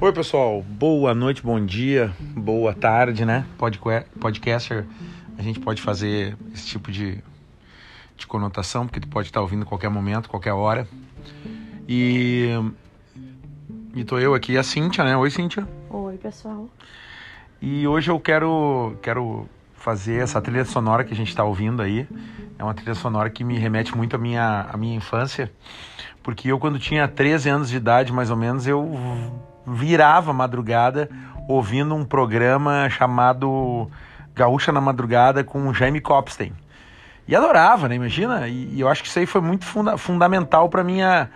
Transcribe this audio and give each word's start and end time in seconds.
Oi, 0.00 0.12
pessoal. 0.12 0.62
Boa 0.62 1.12
noite, 1.12 1.42
bom 1.42 1.58
dia, 1.66 2.12
boa 2.20 2.72
tarde, 2.72 3.24
né? 3.24 3.44
Podcaster, 4.20 4.86
a 5.36 5.42
gente 5.42 5.58
pode 5.58 5.82
fazer 5.82 6.36
esse 6.54 6.68
tipo 6.68 6.92
de, 6.92 7.20
de 8.16 8.24
conotação, 8.24 8.86
porque 8.86 9.00
tu 9.00 9.08
pode 9.08 9.26
estar 9.26 9.40
ouvindo 9.40 9.66
qualquer 9.66 9.88
momento, 9.88 10.28
qualquer 10.28 10.52
hora. 10.52 10.86
E. 11.88 12.46
E 13.92 14.04
tô 14.04 14.20
eu 14.20 14.34
aqui, 14.34 14.56
a 14.56 14.62
Cíntia, 14.62 15.02
né? 15.02 15.16
Oi, 15.16 15.30
Cíntia. 15.32 15.66
Oi, 15.90 16.16
pessoal. 16.16 16.68
E 17.60 17.84
hoje 17.88 18.08
eu 18.08 18.20
quero, 18.20 18.96
quero 19.02 19.48
fazer 19.74 20.22
essa 20.22 20.40
trilha 20.40 20.64
sonora 20.64 21.02
que 21.02 21.12
a 21.12 21.16
gente 21.16 21.30
está 21.30 21.42
ouvindo 21.42 21.82
aí. 21.82 22.06
É 22.56 22.62
uma 22.62 22.72
trilha 22.72 22.94
sonora 22.94 23.28
que 23.30 23.42
me 23.42 23.58
remete 23.58 23.96
muito 23.96 24.14
à 24.14 24.18
minha, 24.18 24.68
à 24.72 24.76
minha 24.76 24.94
infância, 24.94 25.50
porque 26.22 26.52
eu, 26.52 26.58
quando 26.60 26.78
tinha 26.78 27.08
13 27.08 27.48
anos 27.48 27.68
de 27.68 27.76
idade, 27.76 28.12
mais 28.12 28.30
ou 28.30 28.36
menos, 28.36 28.64
eu 28.64 28.88
virava 29.74 30.32
madrugada 30.32 31.08
ouvindo 31.48 31.94
um 31.94 32.04
programa 32.04 32.88
chamado 32.90 33.90
Gaúcha 34.34 34.70
na 34.70 34.80
Madrugada 34.80 35.42
com 35.42 35.66
o 35.66 35.74
Jaime 35.74 36.00
Copstein. 36.00 36.52
E 37.26 37.34
adorava, 37.34 37.88
né? 37.88 37.94
Imagina? 37.94 38.48
E, 38.48 38.74
e 38.74 38.80
eu 38.80 38.88
acho 38.88 39.02
que 39.02 39.08
isso 39.08 39.18
aí 39.18 39.26
foi 39.26 39.40
muito 39.40 39.64
funda 39.64 39.96
fundamental 39.96 40.68
para 40.68 40.84
minha 40.84 41.30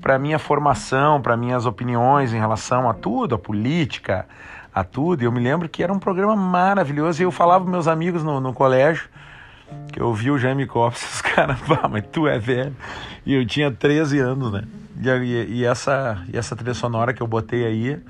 para 0.00 0.18
minha 0.18 0.38
formação, 0.38 1.20
para 1.20 1.36
minhas 1.36 1.66
opiniões 1.66 2.32
em 2.32 2.38
relação 2.38 2.88
a 2.88 2.94
tudo, 2.94 3.34
a 3.34 3.38
política, 3.38 4.26
a 4.74 4.82
tudo. 4.82 5.22
E 5.22 5.26
eu 5.26 5.32
me 5.32 5.40
lembro 5.40 5.68
que 5.68 5.82
era 5.82 5.92
um 5.92 5.98
programa 5.98 6.34
maravilhoso 6.34 7.20
e 7.20 7.24
eu 7.24 7.30
falava 7.30 7.64
para 7.64 7.70
meus 7.70 7.86
amigos 7.86 8.24
no, 8.24 8.40
no 8.40 8.52
colégio 8.52 9.08
que 9.92 10.00
eu 10.00 10.12
vi 10.12 10.30
o 10.30 10.38
Jaime 10.38 10.66
Copstein, 10.66 11.08
os 11.12 11.22
caras, 11.22 11.58
mas 11.90 12.04
tu 12.10 12.26
é 12.26 12.38
velho. 12.38 12.74
E 13.24 13.34
eu 13.34 13.46
tinha 13.46 13.70
13 13.70 14.18
anos, 14.18 14.52
né? 14.52 14.64
E, 15.00 15.58
e, 15.58 15.64
essa, 15.64 16.24
e 16.32 16.36
essa 16.36 16.54
trilha 16.54 16.74
sonora 16.74 17.12
que 17.12 17.22
eu 17.22 17.26
botei 17.26 17.64
aí 17.64 18.02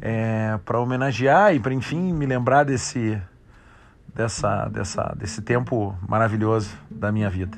é 0.00 0.58
para 0.64 0.80
homenagear 0.80 1.54
e 1.54 1.60
para, 1.60 1.72
enfim, 1.72 2.12
me 2.12 2.26
lembrar 2.26 2.64
desse, 2.64 3.20
dessa, 4.14 4.68
dessa, 4.68 5.14
desse 5.16 5.42
tempo 5.42 5.96
maravilhoso 6.08 6.70
da 6.90 7.12
minha 7.12 7.28
vida. 7.28 7.56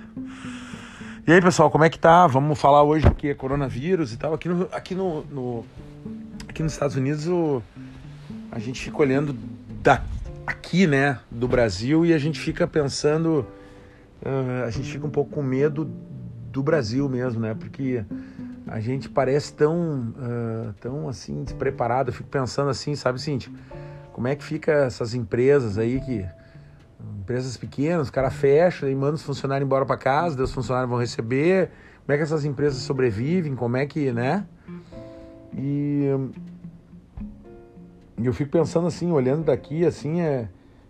E 1.26 1.32
aí, 1.32 1.40
pessoal, 1.42 1.70
como 1.70 1.84
é 1.84 1.90
que 1.90 1.98
tá? 1.98 2.26
Vamos 2.26 2.58
falar 2.58 2.82
hoje 2.82 3.08
que 3.10 3.28
é 3.28 3.34
coronavírus 3.34 4.12
e 4.12 4.16
tal. 4.16 4.34
Aqui, 4.34 4.48
no, 4.48 4.68
aqui, 4.72 4.94
no, 4.94 5.24
no 5.24 5.66
aqui 6.48 6.62
nos 6.62 6.72
Estados 6.72 6.96
Unidos 6.96 7.26
o, 7.28 7.62
a 8.50 8.58
gente 8.58 8.80
fica 8.80 8.96
olhando 8.98 9.36
da, 9.82 10.02
aqui, 10.46 10.86
né, 10.86 11.18
do 11.30 11.46
Brasil 11.46 12.04
e 12.06 12.14
a 12.14 12.18
gente 12.18 12.40
fica 12.40 12.66
pensando, 12.66 13.46
uh, 14.22 14.64
a 14.66 14.70
gente 14.70 14.90
fica 14.90 15.06
um 15.06 15.10
pouco 15.10 15.32
com 15.32 15.42
medo 15.42 15.84
do 16.50 16.62
Brasil 16.62 17.08
mesmo, 17.08 17.40
né? 17.40 17.54
Porque 17.54 18.04
a 18.68 18.80
gente 18.80 19.08
parece 19.08 19.52
tão, 19.52 20.12
uh, 20.16 20.72
tão 20.80 21.08
assim, 21.08 21.42
despreparado. 21.42 22.10
Eu 22.10 22.14
fico 22.14 22.28
pensando 22.28 22.70
assim, 22.70 22.94
sabe, 22.94 23.20
Cintia? 23.20 23.52
Como 24.12 24.28
é 24.28 24.36
que 24.36 24.44
fica 24.44 24.72
essas 24.72 25.14
empresas 25.14 25.78
aí 25.78 26.00
que. 26.00 26.26
Empresas 27.20 27.56
pequenas, 27.56 28.08
o 28.08 28.12
cara 28.12 28.30
fecha 28.30 28.88
e 28.88 28.94
manda 28.94 29.14
os 29.14 29.22
funcionários 29.22 29.64
embora 29.64 29.84
para 29.84 29.96
casa, 29.96 30.42
os 30.42 30.52
funcionários 30.52 30.90
vão 30.90 30.98
receber. 30.98 31.70
Como 32.04 32.14
é 32.14 32.16
que 32.16 32.22
essas 32.22 32.44
empresas 32.44 32.82
sobrevivem? 32.82 33.54
Como 33.54 33.76
é 33.76 33.86
que, 33.86 34.10
né? 34.10 34.46
E, 35.54 36.06
eu 38.20 38.32
fico 38.32 38.50
pensando 38.50 38.86
assim, 38.86 39.12
olhando 39.12 39.44
daqui, 39.44 39.84
assim, 39.84 40.20
é, 40.20 40.48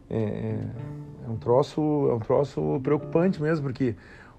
é, 0.08 0.58
é 1.26 1.28
um 1.28 1.36
troço, 1.36 1.80
é 2.10 2.14
um 2.14 2.20
troço 2.20 2.80
preocupante 2.82 3.42
mesmo, 3.42 3.66
porque 3.66 3.94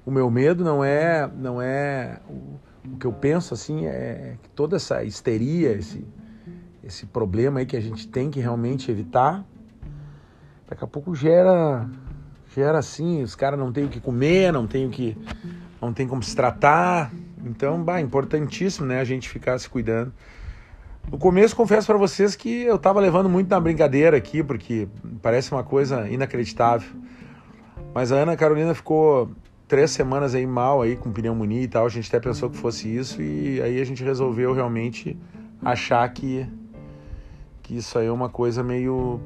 o 0.06 0.10
meu 0.10 0.32
medo 0.32 0.64
não 0.64 0.84
é, 0.84 1.30
não 1.36 1.62
é 1.62 2.20
o 2.28 2.58
que 3.00 3.06
eu 3.06 3.14
penso 3.14 3.54
assim 3.54 3.86
é 3.86 4.38
que 4.42 4.50
toda 4.50 4.76
essa 4.76 5.04
histeria, 5.04 5.72
esse, 5.72 6.06
esse 6.84 7.06
problema 7.06 7.60
aí 7.60 7.66
que 7.66 7.78
a 7.78 7.82
gente 7.82 8.08
tem 8.08 8.30
que 8.30 8.40
realmente 8.40 8.90
evitar, 8.90 9.46
daqui 10.68 10.84
a 10.84 10.88
pouco 10.88 11.16
gera 11.16 11.88
gera 12.54 12.80
assim, 12.80 13.22
os 13.22 13.36
caras 13.36 13.60
não 13.60 13.72
têm 13.72 13.86
o 13.86 13.90
que 13.90 14.00
comer, 14.00 14.52
não 14.52 14.66
tem 14.66 14.88
o 14.88 14.90
que 14.90 15.16
não 15.82 15.94
tem 15.94 16.08
como 16.08 16.22
se 16.22 16.36
tratar. 16.36 17.12
Então, 17.46 17.82
bah, 17.82 18.02
importantíssimo, 18.02 18.86
né, 18.86 19.00
a 19.00 19.04
gente 19.04 19.30
ficar 19.30 19.58
se 19.60 19.70
cuidando. 19.70 20.12
No 21.10 21.18
começo, 21.18 21.56
confesso 21.56 21.88
para 21.88 21.98
vocês 21.98 22.36
que 22.36 22.64
eu 22.64 22.76
estava 22.76 23.00
levando 23.00 23.30
muito 23.30 23.50
na 23.50 23.60
brincadeira 23.60 24.18
aqui, 24.18 24.44
porque 24.44 24.88
parece 25.22 25.52
uma 25.52 25.64
coisa 25.64 26.08
inacreditável. 26.10 26.90
Mas 27.94 28.12
a 28.12 28.18
Ana 28.18 28.36
Carolina 28.36 28.76
ficou 28.76 29.32
três 29.70 29.92
semanas 29.92 30.34
aí 30.34 30.48
mal 30.48 30.82
aí 30.82 30.98
com 30.98 31.14
pneumonia 31.14 31.62
e 31.62 31.68
tal. 31.68 31.86
A 31.86 31.90
gente 31.90 32.08
até 32.10 32.20
pensou 32.20 32.50
que 32.50 32.58
fosse 32.58 32.94
isso 32.94 33.22
e 33.22 33.62
aí 33.62 33.80
a 33.80 33.86
gente 33.86 34.04
resolveu 34.04 34.52
realmente 34.52 35.16
achar 35.64 36.10
que, 36.10 36.46
que 37.62 37.78
isso 37.78 37.98
aí 37.98 38.08
é 38.08 38.12
uma 38.12 38.28
coisa 38.28 38.64
meio 38.64 39.22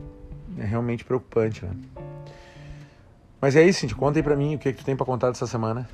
é 0.59 0.65
realmente 0.65 1.03
preocupante, 1.03 1.65
né? 1.65 1.71
Mas 3.41 3.55
é 3.55 3.63
isso, 3.63 3.81
gente. 3.81 3.95
Conta 3.95 4.19
aí 4.19 4.23
pra 4.23 4.35
mim 4.35 4.55
o 4.55 4.59
que, 4.59 4.71
que 4.71 4.79
tu 4.79 4.85
tem 4.85 4.95
pra 4.95 5.05
contar 5.05 5.29
dessa 5.29 5.47
semana. 5.47 5.89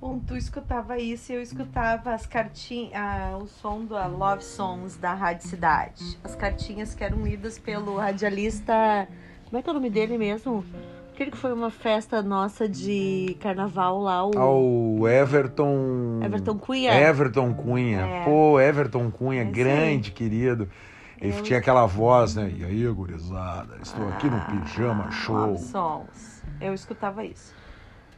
Bom, 0.00 0.18
tu 0.18 0.36
escutava 0.36 0.98
isso 0.98 1.30
e 1.30 1.34
eu 1.34 1.42
escutava 1.42 2.14
as 2.14 2.26
cartinhas, 2.26 2.94
ah, 2.94 3.36
o 3.40 3.46
som 3.46 3.84
do 3.84 3.94
Love 3.94 4.42
Songs 4.42 4.96
da 4.96 5.12
Rádio 5.12 5.46
Cidade. 5.46 6.18
As 6.24 6.34
cartinhas 6.34 6.94
que 6.94 7.04
eram 7.04 7.22
lidas 7.22 7.58
pelo 7.58 7.96
radialista. 7.96 9.06
Como 9.44 9.58
é 9.58 9.62
que 9.62 9.68
é 9.68 9.72
o 9.72 9.74
nome 9.74 9.90
dele 9.90 10.16
mesmo? 10.16 10.64
Aquele 11.20 11.32
que 11.32 11.36
foi 11.36 11.52
uma 11.52 11.70
festa 11.70 12.22
nossa 12.22 12.66
de 12.66 13.36
carnaval 13.40 14.00
lá, 14.00 14.24
o. 14.24 14.38
Ao 14.38 15.06
Everton. 15.06 16.18
Everton 16.24 16.56
Cunha. 16.56 16.94
Everton 16.98 17.52
Cunha. 17.52 18.00
É. 18.00 18.24
Pô, 18.24 18.58
Everton 18.58 19.10
Cunha, 19.10 19.42
é 19.42 19.44
grande, 19.44 20.12
querido. 20.12 20.66
Ele 21.20 21.36
Eu... 21.36 21.42
tinha 21.42 21.58
aquela 21.58 21.84
voz, 21.84 22.36
né? 22.36 22.50
E 22.56 22.64
aí, 22.64 22.86
gurizada, 22.86 23.76
estou 23.82 24.06
ah, 24.06 24.14
aqui 24.14 24.30
no 24.30 24.36
ah, 24.38 24.46
Pijama 24.46 25.10
Show. 25.10 25.58
Sons. 25.58 26.42
Eu 26.58 26.72
escutava 26.72 27.22
isso. 27.22 27.54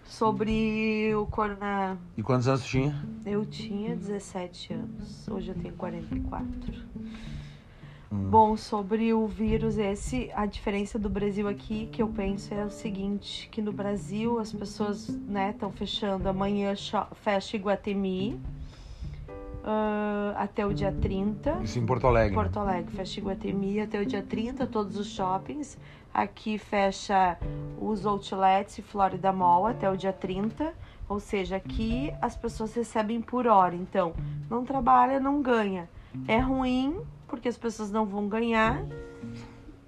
Sobre 0.05 1.13
o 1.17 1.27
corona. 1.27 1.99
E 2.17 2.23
quantos 2.23 2.47
anos 2.47 2.63
tu 2.63 2.69
tinha? 2.69 3.05
Eu 3.27 3.45
tinha 3.45 3.97
17 3.97 4.75
anos. 4.75 5.27
Hoje 5.27 5.49
eu 5.49 5.57
tenho 5.57 5.75
44. 5.75 6.73
Hum. 8.13 8.29
Bom, 8.29 8.57
sobre 8.59 9.15
o 9.15 9.27
vírus 9.27 9.79
esse, 9.79 10.31
a 10.35 10.45
diferença 10.45 10.99
do 10.99 11.09
Brasil 11.09 11.49
aqui 11.49 11.89
que 11.91 12.03
eu 12.03 12.09
penso 12.09 12.53
é 12.53 12.63
o 12.63 12.71
seguinte, 12.71 13.49
que 13.51 13.63
no 13.63 13.73
Brasil 13.73 14.39
as 14.39 14.53
pessoas, 14.53 15.09
né, 15.09 15.51
estão 15.51 15.73
fechando 15.73 16.29
amanhã 16.29 16.75
fecha 17.15 17.57
Iguatemi 17.57 18.39
uh, 19.63 20.37
até 20.37 20.67
o 20.67 20.75
dia 20.75 20.93
30. 20.93 21.61
Isso 21.63 21.79
em 21.79 21.87
Porto 21.87 22.07
Alegre. 22.07 22.35
Porto 22.35 22.59
Alegre, 22.59 22.95
fecha 22.95 23.19
Iguatemi 23.19 23.81
até 23.81 23.99
o 23.99 24.05
dia 24.05 24.23
30, 24.23 24.67
todos 24.67 24.99
os 24.99 25.07
shoppings. 25.07 25.79
Aqui 26.13 26.59
fecha 26.59 27.39
os 27.81 28.05
outlets 28.05 28.77
e 28.77 28.83
Florida 28.83 29.33
Mall 29.33 29.67
até 29.67 29.89
o 29.91 29.97
dia 29.97 30.13
30. 30.13 30.75
Ou 31.09 31.19
seja, 31.19 31.57
aqui 31.57 32.13
as 32.21 32.37
pessoas 32.37 32.75
recebem 32.75 33.23
por 33.23 33.47
hora. 33.47 33.75
Então, 33.75 34.13
não 34.51 34.65
trabalha, 34.65 35.19
não 35.19 35.41
ganha. 35.41 35.89
É 36.29 36.39
ruim 36.39 37.01
porque 37.33 37.49
as 37.49 37.57
pessoas 37.57 37.91
não 37.91 38.05
vão 38.05 38.29
ganhar. 38.29 38.85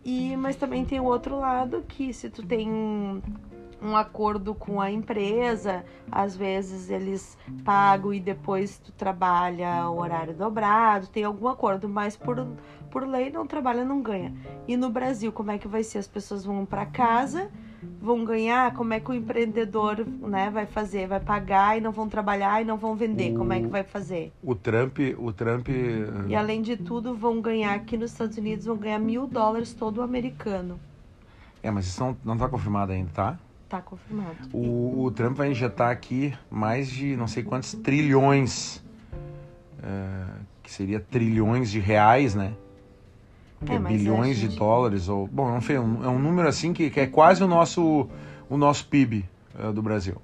E 0.02 0.34
mas 0.34 0.56
também 0.56 0.82
tem 0.82 0.98
o 0.98 1.04
outro 1.04 1.38
lado 1.38 1.84
que 1.86 2.10
se 2.10 2.30
tu 2.30 2.42
tem 2.42 2.70
um, 2.70 3.20
acordo 3.94 4.54
com 4.54 4.80
a 4.80 4.90
empresa, 4.90 5.84
às 6.10 6.34
vezes 6.34 6.88
eles 6.88 7.36
pagam 7.62 8.14
e 8.14 8.18
depois 8.18 8.78
tu 8.78 8.90
trabalha 8.92 9.90
o 9.90 9.98
horário 10.00 10.32
dobrado, 10.32 11.06
tem 11.08 11.22
algum 11.22 11.46
acordo, 11.46 11.86
mas 11.86 12.16
por, 12.16 12.46
por 12.90 13.06
lei 13.06 13.30
não 13.30 13.46
trabalha, 13.46 13.84
não 13.84 14.00
ganha. 14.00 14.34
E 14.66 14.74
no 14.74 14.88
Brasil, 14.88 15.30
como 15.30 15.50
é 15.50 15.58
que 15.58 15.68
vai 15.68 15.82
ser? 15.82 15.98
As 15.98 16.08
pessoas 16.08 16.46
vão 16.46 16.64
para 16.64 16.86
casa 16.86 17.50
vão 18.00 18.24
ganhar, 18.24 18.74
como 18.74 18.92
é 18.92 19.00
que 19.00 19.10
o 19.10 19.14
empreendedor 19.14 20.06
né, 20.06 20.50
vai 20.50 20.66
fazer? 20.66 21.06
Vai 21.06 21.20
pagar 21.20 21.78
e 21.78 21.80
não 21.80 21.92
vão 21.92 22.08
trabalhar 22.08 22.60
e 22.60 22.64
não 22.64 22.76
vão 22.76 22.94
vender. 22.94 23.32
O, 23.32 23.38
como 23.38 23.52
é 23.52 23.60
que 23.60 23.66
vai 23.66 23.82
fazer? 23.82 24.32
O 24.42 24.54
Trump, 24.54 24.98
o 25.18 25.32
Trump. 25.32 25.68
E 26.28 26.34
além 26.34 26.62
de 26.62 26.76
tudo, 26.76 27.14
vão 27.14 27.40
ganhar 27.40 27.74
aqui 27.74 27.96
nos 27.96 28.12
Estados 28.12 28.36
Unidos, 28.36 28.66
vão 28.66 28.76
ganhar 28.76 28.98
mil 28.98 29.26
dólares 29.26 29.72
todo 29.72 30.02
americano. 30.02 30.78
É, 31.62 31.70
mas 31.70 31.86
isso 31.86 32.00
não, 32.00 32.16
não 32.24 32.36
tá 32.36 32.48
confirmado 32.48 32.92
ainda, 32.92 33.10
tá? 33.14 33.38
Tá 33.68 33.80
confirmado. 33.80 34.36
O, 34.52 35.04
o 35.04 35.10
Trump 35.10 35.36
vai 35.36 35.50
injetar 35.50 35.90
aqui 35.90 36.34
mais 36.50 36.88
de 36.88 37.16
não 37.16 37.26
sei 37.26 37.42
quantos 37.42 37.72
trilhões. 37.74 38.82
Uh, 39.78 40.44
que 40.62 40.70
seria 40.70 40.98
trilhões 40.98 41.70
de 41.70 41.78
reais, 41.78 42.34
né? 42.34 42.54
É, 43.68 43.78
bilhões 43.78 44.36
gente... 44.36 44.52
de 44.52 44.58
dólares 44.58 45.08
ou 45.08 45.26
bom 45.26 45.50
não 45.50 45.60
sei, 45.60 45.76
é 45.76 45.80
um, 45.80 46.04
é 46.04 46.08
um 46.08 46.18
número 46.18 46.48
assim 46.48 46.72
que, 46.72 46.90
que, 46.90 47.00
é 47.00 47.06
quase 47.06 47.42
o 47.42 47.46
nosso 47.46 48.08
o 48.48 48.56
nosso 48.56 48.86
PIB 48.86 49.24
uh, 49.58 49.72
do 49.72 49.82
Brasil. 49.82 50.20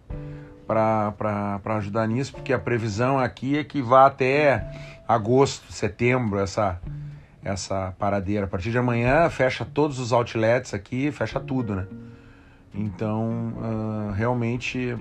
Para 0.66 1.60
ajudar 1.76 2.06
nisso 2.06 2.32
porque 2.32 2.52
a 2.52 2.58
previsão 2.58 3.18
aqui 3.18 3.58
é 3.58 3.64
que 3.64 3.82
vá 3.82 4.06
até 4.06 4.70
agosto 5.08 5.72
setembro 5.72 6.38
essa 6.38 6.80
essa 7.42 7.94
paradeira. 7.98 8.44
A 8.44 8.48
partir 8.48 8.70
de 8.70 8.78
amanhã 8.78 9.28
fecha 9.30 9.64
todos 9.64 9.98
os 9.98 10.12
outlets 10.12 10.74
aqui 10.74 11.10
fecha 11.10 11.40
tudo 11.40 11.74
né? 11.74 11.86
Então 12.74 13.54
uh, 13.56 14.12
realmente 14.12 14.96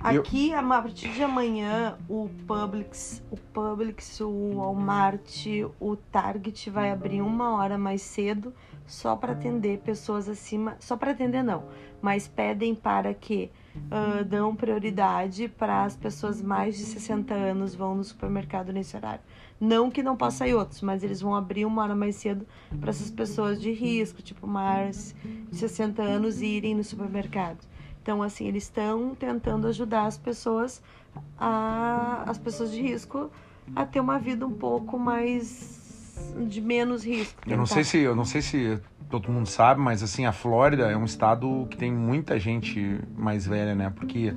Aqui, 0.00 0.54
a 0.54 0.62
partir 0.62 1.12
de 1.12 1.22
amanhã, 1.22 1.98
o 2.08 2.30
Publix, 2.46 3.22
o 3.30 3.36
Publix, 3.36 4.20
o 4.20 4.56
Walmart, 4.56 5.46
o 5.80 5.96
Target 5.96 6.70
vai 6.70 6.90
abrir 6.90 7.20
uma 7.20 7.56
hora 7.56 7.76
mais 7.76 8.02
cedo 8.02 8.54
só 8.86 9.16
para 9.16 9.32
atender 9.32 9.80
pessoas 9.80 10.28
acima, 10.28 10.76
só 10.78 10.96
para 10.96 11.10
atender 11.10 11.42
não, 11.42 11.64
mas 12.00 12.28
pedem 12.28 12.74
para 12.74 13.12
que 13.12 13.50
uh, 13.76 14.24
dão 14.24 14.54
prioridade 14.54 15.48
para 15.48 15.84
as 15.84 15.96
pessoas 15.96 16.40
mais 16.40 16.76
de 16.76 16.84
60 16.84 17.34
anos 17.34 17.74
vão 17.74 17.96
no 17.96 18.04
supermercado 18.04 18.72
nesse 18.72 18.96
horário. 18.96 19.20
Não 19.60 19.90
que 19.90 20.02
não 20.02 20.16
possa 20.16 20.46
ir 20.46 20.54
outros, 20.54 20.80
mas 20.80 21.02
eles 21.02 21.20
vão 21.20 21.34
abrir 21.34 21.64
uma 21.64 21.82
hora 21.82 21.94
mais 21.94 22.14
cedo 22.16 22.46
para 22.80 22.90
essas 22.90 23.10
pessoas 23.10 23.60
de 23.60 23.72
risco, 23.72 24.22
tipo 24.22 24.46
mais 24.46 25.14
de 25.50 25.56
60 25.56 26.00
anos, 26.00 26.40
irem 26.40 26.74
no 26.74 26.84
supermercado. 26.84 27.58
Então, 28.08 28.22
assim, 28.22 28.48
eles 28.48 28.62
estão 28.62 29.14
tentando 29.14 29.66
ajudar 29.66 30.06
as 30.06 30.16
pessoas, 30.16 30.82
a, 31.38 32.24
as 32.26 32.38
pessoas 32.38 32.72
de 32.72 32.80
risco, 32.80 33.30
a 33.76 33.84
ter 33.84 34.00
uma 34.00 34.18
vida 34.18 34.46
um 34.46 34.50
pouco 34.50 34.98
mais 34.98 36.24
de 36.46 36.58
menos 36.62 37.04
risco. 37.04 37.38
Eu 37.46 37.58
não 37.58 37.66
sei 37.66 37.84
se 37.84 37.98
eu 37.98 38.16
não 38.16 38.24
sei 38.24 38.40
se 38.40 38.80
todo 39.10 39.30
mundo 39.30 39.46
sabe, 39.46 39.82
mas 39.82 40.02
assim 40.02 40.24
a 40.24 40.32
Flórida 40.32 40.90
é 40.90 40.96
um 40.96 41.04
estado 41.04 41.66
que 41.70 41.76
tem 41.76 41.92
muita 41.92 42.40
gente 42.40 42.98
mais 43.14 43.46
velha, 43.46 43.74
né? 43.74 43.92
Porque 43.94 44.34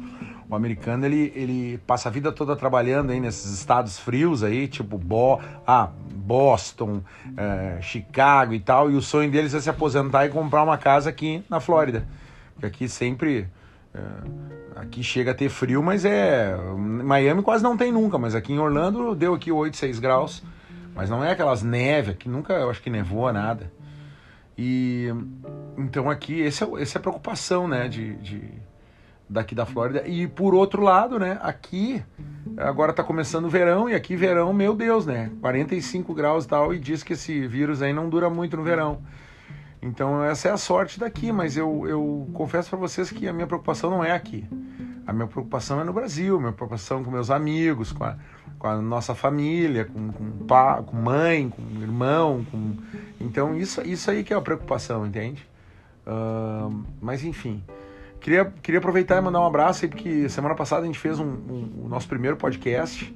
o 0.50 0.53
americano 0.53 1.06
ele, 1.06 1.31
ele 1.33 1.77
passa 1.88 2.09
a 2.09 2.12
vida 2.12 2.29
toda 2.29 2.57
trabalhando 2.57 3.12
aí 3.12 3.21
nesses 3.21 3.53
estados 3.53 3.97
frios 3.97 4.44
aí, 4.44 4.68
tipo 4.68 4.97
Bo 4.97 5.39
ah, 5.65 5.89
Boston, 6.13 7.01
é, 7.38 7.81
Chicago 7.81 8.53
e 8.53 8.59
tal, 8.59 8.91
e 8.91 8.95
o 8.97 9.01
sonho 9.01 9.31
deles 9.31 9.53
é 9.53 9.62
se 9.62 9.69
aposentar 9.69 10.25
e 10.25 10.29
comprar 10.29 10.62
uma 10.62 10.77
casa 10.77 11.09
aqui 11.09 11.41
na 11.50 11.62
Flórida. 11.62 12.06
Porque 12.53 12.65
aqui 12.65 12.89
sempre 12.89 13.47
aqui 14.76 15.04
chega 15.04 15.32
a 15.32 15.34
ter 15.34 15.50
frio, 15.50 15.82
mas 15.84 16.06
é 16.06 16.56
Miami 16.76 17.42
quase 17.42 17.64
não 17.64 17.78
tem 17.78 17.92
nunca, 17.92 18.18
mas 18.18 18.36
aqui 18.36 18.54
em 18.54 18.60
Orlando 18.60 19.16
deu 19.16 19.34
aqui 19.34 19.52
8, 19.52 19.78
6 19.78 20.00
graus. 20.00 20.44
Mas 20.94 21.10
não 21.10 21.24
é 21.24 21.32
aquelas 21.32 21.64
neves, 21.64 22.16
que 22.18 22.28
nunca 22.28 22.54
eu 22.54 22.70
acho 22.70 22.82
que 22.82 22.90
nevou 22.90 23.32
nada. 23.32 23.72
E 24.58 25.08
então 25.78 26.10
aqui 26.10 26.42
esse 26.42 26.64
é, 26.64 26.68
essa 26.82 26.98
é 26.98 27.00
a 27.00 27.02
preocupação, 27.02 27.68
né, 27.68 27.88
de, 27.88 28.16
de, 28.16 28.42
daqui 29.30 29.56
da 29.56 29.66
Flórida. 29.66 30.06
E 30.06 30.28
por 30.28 30.54
outro 30.54 30.82
lado, 30.82 31.18
né, 31.18 31.40
aqui 31.42 32.04
agora 32.58 32.92
tá 32.92 33.04
começando 33.04 33.46
o 33.46 33.50
verão 33.50 33.90
e 33.90 33.96
aqui 33.96 34.16
verão, 34.16 34.54
meu 34.54 34.76
Deus, 34.76 35.06
né, 35.06 35.32
45 35.42 36.14
graus 36.14 36.44
e 36.44 36.48
tal 36.48 36.74
e 36.74 36.80
diz 36.80 37.04
que 37.04 37.14
esse 37.14 37.48
vírus 37.48 37.82
aí 37.82 37.94
não 37.94 38.10
dura 38.10 38.30
muito 38.30 38.58
no 38.58 38.64
verão. 38.64 39.02
Então 39.81 40.24
essa 40.24 40.50
é 40.50 40.51
a 40.51 40.57
sorte 40.57 41.00
daqui, 41.00 41.31
mas 41.31 41.57
eu, 41.57 41.88
eu 41.88 42.30
confesso 42.33 42.69
para 42.69 42.78
vocês 42.78 43.10
que 43.10 43.28
a 43.28 43.33
minha 43.33 43.48
preocupação 43.48 43.89
não 43.89 44.04
é 44.04 44.12
aqui. 44.12 44.48
A 45.06 45.13
minha 45.13 45.28
preocupação 45.28 45.81
é 45.81 45.83
no 45.83 45.92
Brasil, 45.92 46.39
minha 46.39 46.51
preocupação 46.51 47.04
com 47.04 47.10
meus 47.10 47.31
amigos, 47.31 47.92
com 47.92 48.04
a, 48.04 48.16
com 48.60 48.68
a 48.68 48.78
nossa 48.80 49.16
família, 49.16 49.86
com, 49.86 50.12
com, 50.12 50.45
pá, 50.45 50.81
com 50.83 50.95
mãe, 50.95 51.50
com 51.50 51.62
irmão. 51.81 52.45
Com... 52.50 52.78
Então, 53.19 53.57
isso, 53.57 53.81
isso 53.81 54.12
aí 54.12 54.24
que 54.24 54.33
é 54.33 54.38
a 54.38 54.42
preocupação, 54.42 55.06
entende? 55.06 55.48
Uh, 56.06 56.83
mas, 57.01 57.24
enfim. 57.24 57.63
Queria, 58.19 58.45
queria 58.62 58.78
aproveitar 58.78 59.18
e 59.18 59.22
mandar 59.22 59.42
um 59.42 59.48
abraço 59.48 59.83
aí, 59.83 59.89
porque 59.89 60.30
semana 60.30 60.54
passada 60.54 60.83
a 60.83 60.86
gente 60.86 61.00
fez 61.00 61.19
um, 61.19 61.25
um, 61.25 61.81
o 61.86 61.88
nosso 61.89 62.07
primeiro 62.07 62.38
podcast. 62.38 63.13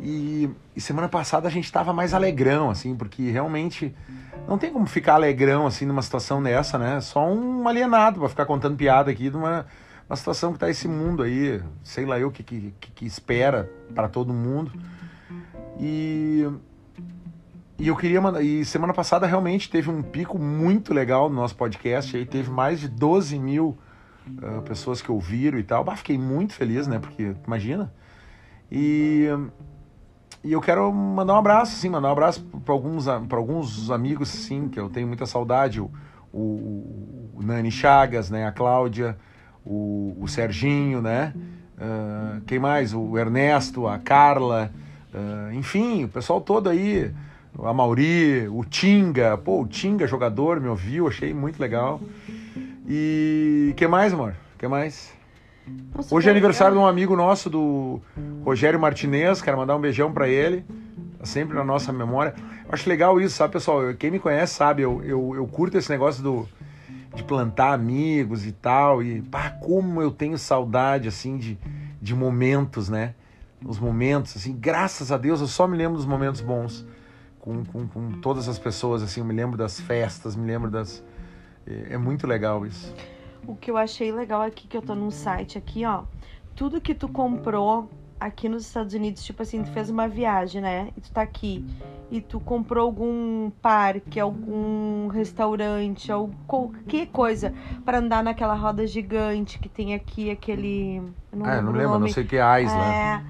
E, 0.00 0.48
e 0.74 0.80
semana 0.80 1.08
passada 1.08 1.48
a 1.48 1.50
gente 1.50 1.66
estava 1.66 1.92
mais 1.92 2.14
alegrão, 2.14 2.70
assim, 2.70 2.96
porque 2.96 3.30
realmente 3.30 3.94
não 4.46 4.58
tem 4.58 4.72
como 4.72 4.86
ficar 4.86 5.14
alegrão, 5.14 5.66
assim, 5.66 5.86
numa 5.86 6.02
situação 6.02 6.42
dessa, 6.42 6.78
né? 6.78 7.00
Só 7.00 7.26
um 7.26 7.66
alienado 7.66 8.20
para 8.20 8.28
ficar 8.28 8.46
contando 8.46 8.76
piada 8.76 9.10
aqui 9.10 9.30
de 9.30 9.36
uma 9.36 9.66
uma 10.08 10.16
situação 10.16 10.52
que 10.52 10.56
está 10.56 10.70
esse 10.70 10.88
mundo 10.88 11.22
aí, 11.22 11.60
sei 11.84 12.06
lá 12.06 12.18
eu 12.18 12.30
que, 12.30 12.42
que, 12.42 12.72
que 12.94 13.04
espera 13.04 13.70
para 13.94 14.08
todo 14.08 14.32
mundo. 14.32 14.72
E, 15.78 16.48
e 17.78 17.88
eu 17.88 17.94
queria 17.94 18.20
mandar. 18.20 18.42
E 18.42 18.64
semana 18.64 18.94
passada 18.94 19.26
realmente 19.26 19.68
teve 19.68 19.90
um 19.90 20.02
pico 20.02 20.38
muito 20.38 20.94
legal 20.94 21.28
no 21.28 21.36
nosso 21.36 21.54
podcast. 21.54 22.16
Aí 22.16 22.24
teve 22.24 22.50
mais 22.50 22.80
de 22.80 22.88
12 22.88 23.38
mil 23.38 23.78
uh, 24.26 24.62
pessoas 24.62 25.02
que 25.02 25.12
ouviram 25.12 25.58
e 25.58 25.62
tal. 25.62 25.84
Bah, 25.84 25.94
fiquei 25.94 26.16
muito 26.16 26.54
feliz, 26.54 26.86
né? 26.86 26.98
Porque, 26.98 27.34
imagina. 27.46 27.92
E, 28.72 29.28
e 30.48 30.52
eu 30.52 30.60
quero 30.62 30.90
mandar 30.92 31.34
um 31.34 31.38
abraço, 31.38 31.76
sim, 31.76 31.90
mandar 31.90 32.08
um 32.08 32.12
abraço 32.12 32.42
para 32.64 32.72
alguns, 32.72 33.06
alguns 33.06 33.90
amigos, 33.90 34.30
sim, 34.30 34.68
que 34.68 34.80
eu 34.80 34.88
tenho 34.88 35.06
muita 35.06 35.26
saudade. 35.26 35.78
O, 35.78 35.90
o, 36.32 37.30
o 37.34 37.42
Nani 37.42 37.70
Chagas, 37.70 38.30
né? 38.30 38.46
A 38.46 38.52
Cláudia 38.52 39.16
o, 39.68 40.16
o 40.18 40.26
Serginho, 40.26 41.02
né? 41.02 41.34
Uh, 41.76 42.40
quem 42.46 42.58
mais? 42.58 42.94
O 42.94 43.18
Ernesto, 43.18 43.86
a 43.86 43.98
Carla, 43.98 44.72
uh, 45.12 45.52
enfim, 45.52 46.04
o 46.04 46.08
pessoal 46.08 46.40
todo 46.40 46.70
aí, 46.70 47.12
a 47.62 47.72
Mauri, 47.74 48.48
o 48.48 48.64
Tinga, 48.64 49.36
pô, 49.36 49.60
o 49.60 49.66
Tinga, 49.66 50.06
jogador, 50.06 50.58
me 50.60 50.68
ouviu, 50.68 51.06
achei 51.06 51.34
muito 51.34 51.60
legal. 51.60 52.00
E 52.88 53.74
que 53.76 53.86
mais, 53.86 54.14
amor? 54.14 54.34
que 54.58 54.66
mais? 54.66 55.17
Nossa, 55.94 56.14
Hoje 56.14 56.28
é 56.28 56.30
aniversário 56.30 56.74
legal. 56.74 56.86
de 56.86 56.90
um 56.90 56.90
amigo 56.90 57.16
nosso, 57.16 57.50
do 57.50 58.00
Rogério 58.44 58.78
Martinez, 58.78 59.42
quero 59.42 59.56
mandar 59.56 59.76
um 59.76 59.80
beijão 59.80 60.12
para 60.12 60.28
ele, 60.28 60.64
tá 61.18 61.24
sempre 61.24 61.56
na 61.56 61.64
nossa 61.64 61.92
memória. 61.92 62.34
Eu 62.64 62.70
acho 62.72 62.88
legal 62.88 63.20
isso, 63.20 63.36
sabe, 63.36 63.54
pessoal? 63.54 63.94
Quem 63.94 64.10
me 64.10 64.18
conhece 64.18 64.54
sabe, 64.54 64.82
eu, 64.82 65.02
eu, 65.02 65.34
eu 65.34 65.46
curto 65.46 65.76
esse 65.76 65.90
negócio 65.90 66.22
do 66.22 66.48
de 67.14 67.24
plantar 67.24 67.72
amigos 67.72 68.46
e 68.46 68.52
tal. 68.52 69.02
E 69.02 69.22
pá, 69.22 69.50
como 69.50 70.00
eu 70.00 70.10
tenho 70.10 70.38
saudade 70.38 71.08
assim 71.08 71.36
de, 71.36 71.58
de 72.00 72.14
momentos, 72.14 72.88
né? 72.88 73.14
Os 73.64 73.78
momentos, 73.78 74.36
assim, 74.36 74.56
graças 74.56 75.10
a 75.10 75.16
Deus 75.16 75.40
eu 75.40 75.48
só 75.48 75.66
me 75.66 75.76
lembro 75.76 75.96
dos 75.96 76.06
momentos 76.06 76.40
bons 76.40 76.86
com, 77.40 77.64
com, 77.64 77.88
com 77.88 78.12
todas 78.20 78.48
as 78.48 78.58
pessoas, 78.58 79.02
assim, 79.02 79.20
eu 79.20 79.26
me 79.26 79.34
lembro 79.34 79.56
das 79.56 79.80
festas, 79.80 80.36
me 80.36 80.46
lembro 80.46 80.70
das. 80.70 81.02
É, 81.66 81.94
é 81.94 81.98
muito 81.98 82.26
legal 82.26 82.64
isso. 82.66 82.94
O 83.46 83.54
que 83.54 83.70
eu 83.70 83.76
achei 83.76 84.12
legal 84.12 84.42
aqui, 84.42 84.66
que 84.66 84.76
eu 84.76 84.82
tô 84.82 84.94
num 84.94 85.10
site 85.10 85.56
aqui, 85.56 85.84
ó. 85.84 86.04
Tudo 86.54 86.80
que 86.80 86.94
tu 86.94 87.08
comprou 87.08 87.88
aqui 88.18 88.48
nos 88.48 88.66
Estados 88.66 88.94
Unidos, 88.94 89.24
tipo 89.24 89.42
assim, 89.42 89.62
tu 89.62 89.70
fez 89.70 89.90
uma 89.90 90.08
viagem, 90.08 90.60
né? 90.60 90.88
E 90.96 91.00
tu 91.00 91.12
tá 91.12 91.22
aqui 91.22 91.64
e 92.10 92.20
tu 92.20 92.40
comprou 92.40 92.84
algum 92.84 93.50
parque, 93.62 94.18
algum 94.18 95.08
restaurante, 95.08 96.10
ou 96.10 96.30
qualquer 96.46 97.06
coisa 97.08 97.52
para 97.84 97.98
andar 97.98 98.22
naquela 98.22 98.54
roda 98.54 98.86
gigante 98.86 99.58
que 99.58 99.68
tem 99.68 99.94
aqui, 99.94 100.30
aquele. 100.30 101.02
Não 101.32 101.46
ah, 101.46 101.60
não 101.60 101.72
lembro, 101.72 101.98
não 101.98 102.08
sei 102.08 102.24
o 102.24 102.26
que 102.26 102.36
é 102.36 102.62
Isla. 102.62 102.94
É. 102.94 103.22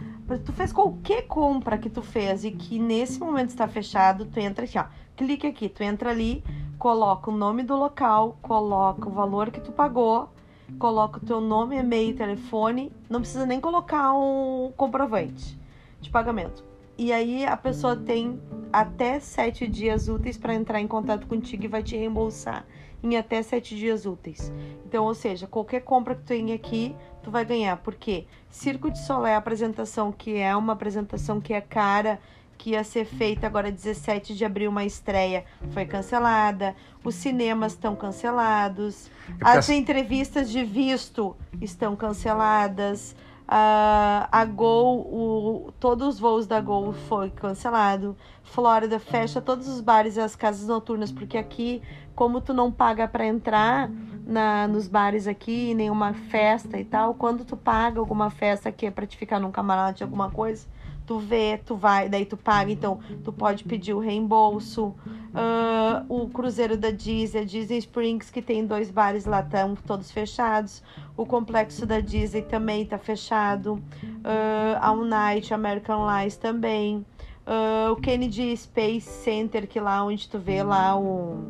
Tu 0.44 0.52
fez 0.52 0.72
qualquer 0.72 1.22
compra 1.26 1.78
que 1.78 1.88
tu 1.88 2.02
fez 2.02 2.44
e 2.44 2.50
que 2.50 2.78
nesse 2.78 3.18
momento 3.18 3.48
está 3.48 3.66
fechado, 3.66 4.26
tu 4.26 4.38
entra 4.38 4.64
aqui, 4.64 4.78
ó. 4.78 4.84
Clique 5.16 5.46
aqui, 5.46 5.68
tu 5.68 5.82
entra 5.82 6.10
ali, 6.10 6.44
coloca 6.78 7.30
o 7.30 7.36
nome 7.36 7.62
do 7.62 7.76
local, 7.76 8.38
coloca 8.40 9.08
o 9.08 9.12
valor 9.12 9.50
que 9.50 9.60
tu 9.60 9.72
pagou 9.72 10.30
coloca 10.78 11.18
o 11.18 11.20
teu 11.24 11.40
nome, 11.40 11.76
e-mail, 11.76 12.14
telefone, 12.14 12.92
não 13.08 13.20
precisa 13.20 13.46
nem 13.46 13.60
colocar 13.60 14.12
um 14.12 14.72
comprovante 14.76 15.58
de 16.00 16.10
pagamento. 16.10 16.64
E 16.96 17.12
aí 17.12 17.46
a 17.46 17.56
pessoa 17.56 17.94
tem 17.94 18.40
até 18.72 19.20
sete 19.20 19.66
dias 19.66 20.08
úteis 20.08 20.36
para 20.36 20.54
entrar 20.54 20.80
em 20.80 20.88
contato 20.88 21.26
contigo 21.26 21.64
e 21.64 21.68
vai 21.68 21.82
te 21.82 21.96
reembolsar 21.96 22.66
em 23.02 23.16
até 23.16 23.40
sete 23.42 23.76
dias 23.76 24.04
úteis. 24.04 24.52
Então, 24.84 25.04
ou 25.04 25.14
seja, 25.14 25.46
qualquer 25.46 25.80
compra 25.82 26.16
que 26.16 26.22
tu 26.22 26.26
tenha 26.26 26.56
aqui, 26.56 26.94
tu 27.22 27.30
vai 27.30 27.44
ganhar. 27.44 27.76
Porque 27.76 28.26
Circo 28.50 28.90
de 28.90 28.98
Solé, 28.98 29.34
a 29.34 29.38
apresentação 29.38 30.10
que 30.10 30.36
é 30.36 30.54
uma 30.56 30.72
apresentação 30.72 31.40
que 31.40 31.54
é 31.54 31.60
cara, 31.60 32.18
que 32.58 32.70
ia 32.70 32.82
ser 32.82 33.04
feita 33.04 33.46
agora 33.46 33.70
17 33.70 34.34
de 34.34 34.44
abril, 34.44 34.70
uma 34.70 34.84
estreia, 34.84 35.44
foi 35.70 35.86
cancelada. 35.86 36.74
Os 37.04 37.14
cinemas 37.14 37.72
estão 37.72 37.94
cancelados. 37.94 39.08
É 39.40 39.56
As 39.56 39.68
entrevistas 39.70 40.50
de 40.50 40.64
visto 40.64 41.36
estão 41.60 41.94
canceladas. 41.94 43.14
Uh, 43.48 44.28
a 44.30 44.44
Gol, 44.44 44.98
o, 45.00 45.72
todos 45.80 46.06
os 46.06 46.20
voos 46.20 46.46
da 46.46 46.60
Gol 46.60 46.92
foi 46.92 47.30
cancelado. 47.30 48.14
Flórida 48.42 48.98
fecha 48.98 49.40
todos 49.40 49.66
os 49.68 49.80
bares 49.80 50.16
e 50.16 50.20
as 50.20 50.36
casas 50.36 50.68
noturnas, 50.68 51.10
porque 51.10 51.38
aqui, 51.38 51.80
como 52.14 52.42
tu 52.42 52.52
não 52.52 52.70
paga 52.70 53.08
para 53.08 53.24
entrar 53.24 53.88
na, 54.26 54.68
nos 54.68 54.86
bares 54.86 55.26
aqui, 55.26 55.72
nenhuma 55.72 56.12
festa 56.12 56.78
e 56.78 56.84
tal, 56.84 57.14
quando 57.14 57.44
tu 57.44 57.56
paga 57.56 57.98
alguma 58.00 58.28
festa 58.28 58.70
que 58.70 58.84
é 58.84 58.90
pra 58.90 59.06
te 59.06 59.16
ficar 59.16 59.38
num 59.38 59.50
camarote, 59.50 60.02
alguma 60.02 60.30
coisa, 60.30 60.66
tu 61.08 61.18
vê, 61.18 61.58
tu 61.64 61.74
vai, 61.74 62.06
daí 62.06 62.26
tu 62.26 62.36
paga, 62.36 62.70
então 62.70 63.00
tu 63.24 63.32
pode 63.32 63.64
pedir 63.64 63.94
o 63.94 63.98
reembolso. 63.98 64.94
Uh, 65.28 66.04
o 66.06 66.28
cruzeiro 66.28 66.76
da 66.76 66.90
Disney, 66.90 67.46
Disney 67.46 67.78
Springs, 67.78 68.30
que 68.30 68.42
tem 68.42 68.66
dois 68.66 68.90
bares 68.90 69.24
lá, 69.24 69.40
estão 69.40 69.74
todos 69.74 70.10
fechados. 70.10 70.82
O 71.16 71.24
complexo 71.24 71.86
da 71.86 72.00
Disney 72.00 72.42
também 72.42 72.82
está 72.82 72.98
fechado. 72.98 73.82
Uh, 74.02 74.76
a 74.78 74.92
Unite, 74.92 75.54
American 75.54 76.06
Lies 76.06 76.36
também. 76.36 77.06
Uh, 77.46 77.92
o 77.92 77.96
Kennedy 77.96 78.54
Space 78.54 79.08
Center, 79.08 79.66
que 79.66 79.80
lá 79.80 80.04
onde 80.04 80.28
tu 80.28 80.38
vê 80.38 80.62
lá 80.62 80.94
o, 80.94 81.46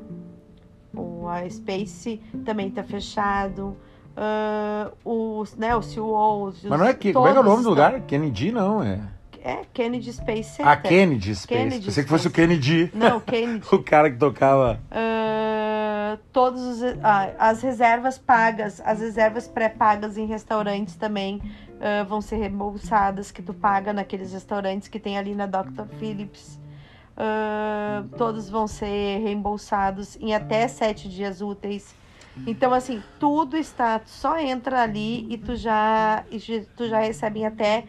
o 0.94 1.26
a 1.26 1.50
Space, 1.50 2.22
também 2.44 2.68
está 2.68 2.84
fechado. 2.84 3.76
Uh, 4.16 5.40
os, 5.40 5.56
né, 5.56 5.74
o 5.74 5.82
CEO. 5.82 6.52
Mas 6.68 6.78
não 6.78 6.86
é 6.86 6.94
que. 6.94 7.12
Como 7.12 7.26
é 7.26 7.32
que 7.32 7.38
é 7.38 7.40
o 7.40 7.44
nome 7.44 7.64
do 7.64 7.70
lugar? 7.70 8.00
Kennedy, 8.02 8.52
não, 8.52 8.80
é. 8.82 9.17
É, 9.48 9.64
Kennedy 9.72 10.12
Space 10.12 10.50
Center. 10.50 10.68
Ah, 10.68 10.76
Kennedy 10.76 11.34
Space. 11.34 11.46
Kennedy 11.46 11.86
Pensei 11.86 11.90
Space. 11.90 12.02
que 12.02 12.08
fosse 12.10 12.28
o 12.28 12.30
Kennedy. 12.30 12.90
Não, 12.92 13.18
Kennedy. 13.18 13.64
o 13.72 13.82
cara 13.82 14.10
que 14.10 14.18
tocava. 14.18 14.78
Uh, 14.92 16.18
todos 16.34 16.60
os, 16.60 16.82
ah, 17.02 17.32
as 17.38 17.62
reservas 17.62 18.18
pagas, 18.18 18.78
as 18.84 19.00
reservas 19.00 19.48
pré-pagas 19.48 20.18
em 20.18 20.26
restaurantes 20.26 20.96
também 20.96 21.40
uh, 21.76 22.04
vão 22.06 22.20
ser 22.20 22.36
reembolsadas, 22.36 23.30
que 23.30 23.40
tu 23.40 23.54
paga 23.54 23.90
naqueles 23.90 24.34
restaurantes 24.34 24.86
que 24.86 25.00
tem 25.00 25.16
ali 25.16 25.34
na 25.34 25.46
Dr. 25.46 25.86
Phillips. 25.98 26.60
Uh, 27.16 28.06
todos 28.18 28.50
vão 28.50 28.66
ser 28.66 29.18
reembolsados 29.22 30.18
em 30.20 30.34
até 30.34 30.68
sete 30.68 31.08
dias 31.08 31.40
úteis. 31.40 31.94
Então, 32.46 32.72
assim, 32.72 33.02
tudo 33.18 33.56
está, 33.56 34.00
só 34.06 34.38
entra 34.38 34.82
ali 34.82 35.26
e 35.32 35.36
tu 35.36 35.54
já, 35.54 36.24
e 36.30 36.38
tu 36.76 36.88
já 36.88 37.00
recebe 37.00 37.44
até 37.44 37.84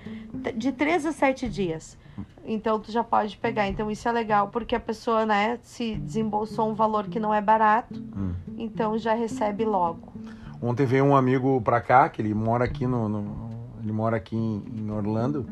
de 0.56 0.72
três 0.72 1.06
a 1.06 1.12
sete 1.12 1.48
dias. 1.48 1.98
Então, 2.46 2.80
tu 2.80 2.92
já 2.92 3.04
pode 3.04 3.38
pegar. 3.38 3.68
Então, 3.68 3.92
isso 3.92 4.08
é 4.08 4.12
legal, 4.12 4.50
porque 4.50 4.76
a 4.76 4.80
pessoa, 4.80 5.26
né, 5.26 5.60
se 5.62 5.96
desembolsou 5.96 6.70
um 6.70 6.74
valor 6.74 7.08
que 7.08 7.20
não 7.20 7.34
é 7.34 7.42
barato, 7.42 8.02
hum. 8.16 8.34
então 8.58 8.98
já 8.98 9.14
recebe 9.14 9.64
logo. 9.66 10.12
Ontem 10.62 10.86
veio 10.86 11.06
um 11.06 11.16
amigo 11.16 11.62
pra 11.62 11.80
cá, 11.80 12.10
que 12.10 12.22
ele 12.22 12.34
mora 12.34 12.66
aqui 12.66 12.86
no, 12.86 13.08
no 13.08 13.50
ele 13.82 13.94
mora 13.94 14.18
aqui 14.18 14.36
em, 14.36 14.64
em 14.78 14.92
Orlando, 14.92 15.48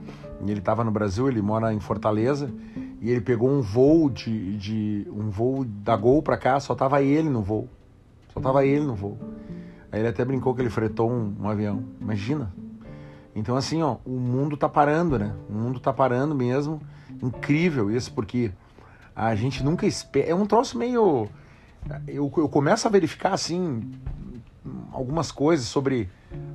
e 0.46 0.52
ele 0.52 0.60
estava 0.60 0.84
no 0.84 0.92
Brasil, 0.92 1.28
ele 1.28 1.42
mora 1.42 1.74
em 1.74 1.80
Fortaleza, 1.80 2.52
e 3.02 3.10
ele 3.10 3.22
pegou 3.22 3.50
um 3.50 3.62
voo 3.62 4.10
de, 4.10 4.58
de 4.58 5.08
um 5.12 5.30
voo 5.30 5.64
da 5.64 5.96
Gol 5.96 6.22
para 6.22 6.38
cá, 6.38 6.60
só 6.60 6.76
tava 6.76 7.02
ele 7.02 7.30
no 7.30 7.42
voo. 7.42 7.70
Só 8.38 8.42
tava 8.42 8.64
ele 8.64 8.86
no 8.86 8.94
voo. 8.94 9.18
Aí 9.92 10.00
ele 10.00 10.10
até 10.10 10.24
brincou 10.24 10.54
que 10.54 10.62
ele 10.62 10.70
fretou 10.70 11.10
um, 11.10 11.36
um 11.40 11.50
avião. 11.50 11.84
Imagina. 12.00 12.54
Então 13.36 13.56
assim, 13.56 13.82
ó, 13.82 13.98
o 14.06 14.12
mundo 14.12 14.56
tá 14.56 14.70
parando, 14.70 15.18
né? 15.18 15.34
O 15.50 15.54
mundo 15.54 15.80
tá 15.80 15.92
parando 15.92 16.36
mesmo. 16.36 16.80
Incrível 17.22 17.90
isso, 17.90 18.14
porque 18.14 18.52
a 19.16 19.34
gente 19.34 19.64
nunca 19.64 19.88
espera. 19.88 20.30
É 20.30 20.36
um 20.36 20.46
troço 20.46 20.78
meio. 20.78 21.28
Eu, 22.08 22.32
eu 22.38 22.48
começo 22.48 22.88
a 22.88 22.92
verificar 22.92 23.34
assim 23.34 23.92
algumas 24.92 25.32
coisas 25.32 25.66
sobre, 25.66 26.08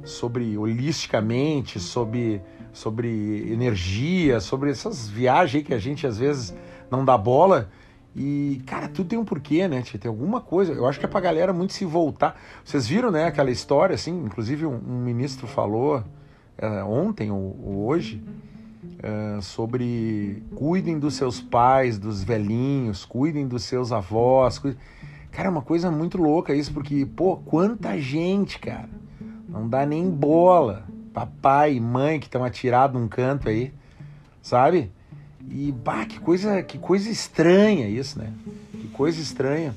sobre 0.04 0.56
holisticamente, 0.56 1.80
sobre, 1.80 2.40
sobre 2.72 3.52
energia, 3.52 4.38
sobre 4.38 4.70
essas 4.70 5.08
viagens 5.08 5.66
que 5.66 5.74
a 5.74 5.78
gente 5.78 6.06
às 6.06 6.18
vezes 6.18 6.54
não 6.88 7.04
dá 7.04 7.18
bola. 7.18 7.68
E, 8.14 8.62
cara, 8.66 8.88
tudo 8.88 9.08
tem 9.08 9.18
um 9.18 9.24
porquê, 9.24 9.66
né? 9.66 9.82
Tem 9.82 10.08
alguma 10.08 10.40
coisa. 10.40 10.72
Eu 10.72 10.86
acho 10.86 10.98
que 10.98 11.06
é 11.06 11.08
pra 11.08 11.20
galera 11.20 11.52
muito 11.52 11.72
se 11.72 11.84
voltar. 11.84 12.38
Vocês 12.64 12.86
viram, 12.86 13.10
né, 13.10 13.24
aquela 13.26 13.50
história, 13.50 13.94
assim? 13.94 14.24
Inclusive, 14.24 14.66
um, 14.66 14.74
um 14.74 14.98
ministro 15.02 15.46
falou 15.46 16.04
é, 16.58 16.84
ontem 16.84 17.30
ou, 17.30 17.58
ou 17.64 17.86
hoje 17.86 18.22
é, 19.02 19.40
sobre 19.40 20.42
cuidem 20.54 20.98
dos 20.98 21.14
seus 21.14 21.40
pais, 21.40 21.98
dos 21.98 22.22
velhinhos, 22.22 23.04
cuidem 23.04 23.48
dos 23.48 23.64
seus 23.64 23.92
avós. 23.92 24.58
Cuidem... 24.58 24.78
Cara, 25.30 25.48
é 25.48 25.50
uma 25.50 25.62
coisa 25.62 25.90
muito 25.90 26.18
louca 26.18 26.54
isso, 26.54 26.72
porque, 26.72 27.06
pô, 27.06 27.38
quanta 27.38 27.98
gente, 27.98 28.58
cara. 28.58 28.88
Não 29.48 29.68
dá 29.68 29.86
nem 29.86 30.10
bola. 30.10 30.84
Papai 31.12 31.74
e 31.74 31.80
mãe 31.80 32.20
que 32.20 32.26
estão 32.26 32.44
atirados 32.44 33.00
num 33.00 33.08
canto 33.08 33.48
aí, 33.48 33.72
sabe? 34.40 34.90
E 35.50 35.72
bah, 35.72 36.06
que 36.06 36.18
coisa, 36.20 36.62
que 36.62 36.78
coisa 36.78 37.10
estranha 37.10 37.88
isso, 37.88 38.18
né? 38.18 38.32
Que 38.72 38.88
coisa 38.88 39.20
estranha. 39.20 39.74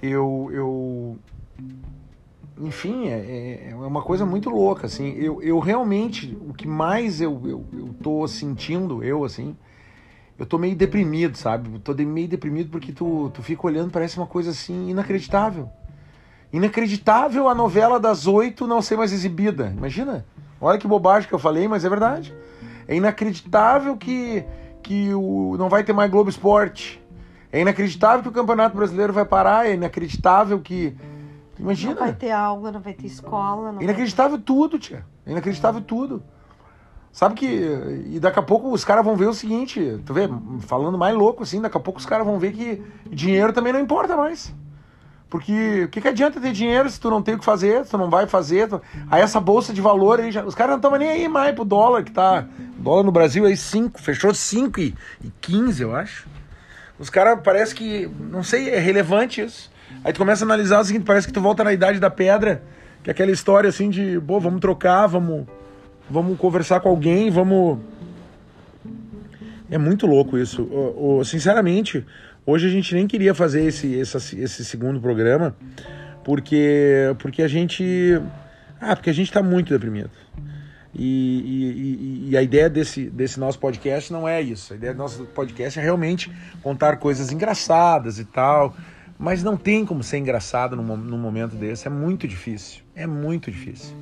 Eu, 0.00 0.50
eu 0.52 1.18
enfim, 2.60 3.08
é, 3.08 3.18
é, 3.18 3.70
é 3.70 3.74
uma 3.74 4.02
coisa 4.02 4.26
muito 4.26 4.50
louca, 4.50 4.86
assim. 4.86 5.10
Eu, 5.16 5.42
eu 5.42 5.58
realmente, 5.58 6.36
o 6.48 6.52
que 6.52 6.66
mais 6.66 7.20
eu, 7.20 7.40
eu, 7.44 7.64
eu 7.72 7.94
tô 8.02 8.26
sentindo, 8.26 9.02
eu, 9.04 9.24
assim, 9.24 9.56
eu 10.38 10.46
tô 10.46 10.58
meio 10.58 10.74
deprimido, 10.74 11.36
sabe? 11.36 11.78
Tô 11.80 11.94
meio 11.94 12.28
deprimido 12.28 12.70
porque 12.70 12.92
tu, 12.92 13.30
tu 13.32 13.42
fica 13.42 13.66
olhando, 13.66 13.90
parece 13.90 14.16
uma 14.16 14.26
coisa 14.26 14.50
assim 14.50 14.90
inacreditável. 14.90 15.68
Inacreditável 16.52 17.48
a 17.48 17.54
novela 17.54 18.00
das 18.00 18.26
oito 18.26 18.66
não 18.66 18.80
ser 18.80 18.96
mais 18.96 19.12
exibida. 19.12 19.72
Imagina? 19.76 20.24
Olha 20.60 20.78
que 20.78 20.86
bobagem 20.88 21.28
que 21.28 21.34
eu 21.34 21.38
falei, 21.38 21.68
mas 21.68 21.84
é 21.84 21.88
verdade. 21.88 22.34
É 22.86 22.96
inacreditável 22.96 23.96
que 23.96 24.44
que 24.88 25.12
o, 25.12 25.54
não 25.58 25.68
vai 25.68 25.84
ter 25.84 25.92
mais 25.92 26.10
Globo 26.10 26.30
Esporte. 26.30 26.98
É 27.52 27.60
inacreditável 27.60 28.22
que 28.22 28.28
o 28.30 28.32
Campeonato 28.32 28.74
Brasileiro 28.74 29.12
vai 29.12 29.26
parar, 29.26 29.66
é 29.66 29.74
inacreditável 29.74 30.58
que. 30.60 30.96
Imagina. 31.58 31.94
Não 31.94 32.00
vai 32.00 32.14
ter 32.14 32.30
aula, 32.30 32.72
não 32.72 32.80
vai 32.80 32.94
ter 32.94 33.06
escola. 33.06 33.72
Não 33.72 33.82
inacreditável 33.82 34.38
ter... 34.38 34.44
tudo, 34.44 34.78
tia. 34.78 35.04
É 35.26 35.32
inacreditável 35.32 35.82
tudo. 35.82 36.22
Sabe 37.12 37.34
que. 37.34 37.46
E 38.06 38.18
daqui 38.18 38.38
a 38.38 38.42
pouco 38.42 38.72
os 38.72 38.82
caras 38.82 39.04
vão 39.04 39.14
ver 39.14 39.28
o 39.28 39.34
seguinte, 39.34 40.00
tu 40.06 40.14
vê, 40.14 40.26
falando 40.60 40.96
mais 40.96 41.14
louco 41.14 41.42
assim, 41.42 41.60
daqui 41.60 41.76
a 41.76 41.80
pouco 41.80 42.00
os 42.00 42.06
caras 42.06 42.26
vão 42.26 42.38
ver 42.38 42.52
que 42.52 42.82
dinheiro 43.10 43.52
também 43.52 43.74
não 43.74 43.80
importa 43.80 44.16
mais. 44.16 44.54
Porque 45.30 45.84
o 45.84 45.88
que, 45.88 46.00
que 46.00 46.08
adianta 46.08 46.40
ter 46.40 46.52
dinheiro 46.52 46.88
se 46.88 46.98
tu 46.98 47.10
não 47.10 47.22
tem 47.22 47.34
o 47.34 47.38
que 47.38 47.44
fazer, 47.44 47.84
se 47.84 47.90
tu 47.90 47.98
não 47.98 48.08
vai 48.08 48.26
fazer? 48.26 48.66
Tu... 48.68 48.80
Aí 49.10 49.20
essa 49.20 49.38
bolsa 49.38 49.74
de 49.74 49.80
valor 49.80 50.20
aí, 50.20 50.32
já... 50.32 50.42
os 50.42 50.54
caras 50.54 50.70
não 50.70 50.78
estão 50.78 50.96
nem 50.96 51.10
aí 51.10 51.28
mais 51.28 51.54
pro 51.54 51.64
dólar, 51.64 52.02
que 52.02 52.10
tá. 52.10 52.46
Dólar 52.78 53.02
no 53.02 53.12
Brasil 53.12 53.44
aí 53.44 53.56
5, 53.56 54.00
fechou 54.00 54.32
5 54.32 54.80
e, 54.80 54.94
e 55.22 55.30
15, 55.40 55.82
eu 55.82 55.94
acho. 55.94 56.26
Os 56.98 57.10
caras 57.10 57.40
parece 57.44 57.74
que. 57.74 58.10
Não 58.18 58.42
sei, 58.42 58.70
é 58.70 58.78
relevante 58.78 59.42
isso. 59.42 59.70
Aí 60.02 60.12
tu 60.12 60.18
começa 60.18 60.44
a 60.44 60.46
analisar 60.46 60.80
o 60.80 60.84
seguinte, 60.84 61.04
parece 61.04 61.26
que 61.26 61.32
tu 61.32 61.40
volta 61.40 61.62
na 61.62 61.72
idade 61.72 62.00
da 62.00 62.08
pedra, 62.08 62.62
que 63.02 63.10
é 63.10 63.12
aquela 63.12 63.30
história 63.30 63.68
assim 63.68 63.90
de, 63.90 64.20
pô, 64.26 64.40
vamos 64.40 64.60
trocar, 64.60 65.06
vamos. 65.06 65.46
Vamos 66.10 66.38
conversar 66.38 66.80
com 66.80 66.88
alguém, 66.88 67.30
vamos. 67.30 67.80
É 69.70 69.76
muito 69.76 70.06
louco 70.06 70.38
isso. 70.38 70.62
O, 70.62 71.18
o, 71.18 71.24
sinceramente, 71.24 72.04
Hoje 72.50 72.66
a 72.66 72.70
gente 72.70 72.94
nem 72.94 73.06
queria 73.06 73.34
fazer 73.34 73.62
esse, 73.66 73.92
esse, 73.92 74.40
esse 74.40 74.64
segundo 74.64 74.98
programa, 74.98 75.54
porque, 76.24 77.14
porque 77.18 77.42
a 77.42 77.46
gente. 77.46 78.18
Ah, 78.80 78.96
porque 78.96 79.10
a 79.10 79.12
gente 79.12 79.26
está 79.26 79.42
muito 79.42 79.70
deprimido. 79.70 80.10
E, 80.94 82.24
e, 82.24 82.30
e, 82.30 82.36
a 82.38 82.42
ideia 82.42 82.70
desse, 82.70 83.10
desse 83.10 83.38
nosso 83.38 83.58
podcast 83.58 84.10
não 84.10 84.26
é 84.26 84.40
isso. 84.40 84.72
A 84.72 84.76
ideia 84.76 84.94
do 84.94 84.96
nosso 84.96 85.26
podcast 85.26 85.78
é 85.78 85.82
realmente 85.82 86.32
contar 86.62 86.96
coisas 86.96 87.30
engraçadas 87.30 88.18
e 88.18 88.24
tal. 88.24 88.74
Mas 89.18 89.42
não 89.42 89.54
tem 89.54 89.84
como 89.84 90.02
ser 90.02 90.16
engraçado 90.16 90.74
num, 90.74 90.96
num 90.96 91.18
momento 91.18 91.54
desse. 91.54 91.86
É 91.86 91.90
muito 91.90 92.26
difícil. 92.26 92.80
É 92.96 93.06
muito 93.06 93.50
difícil. 93.50 93.94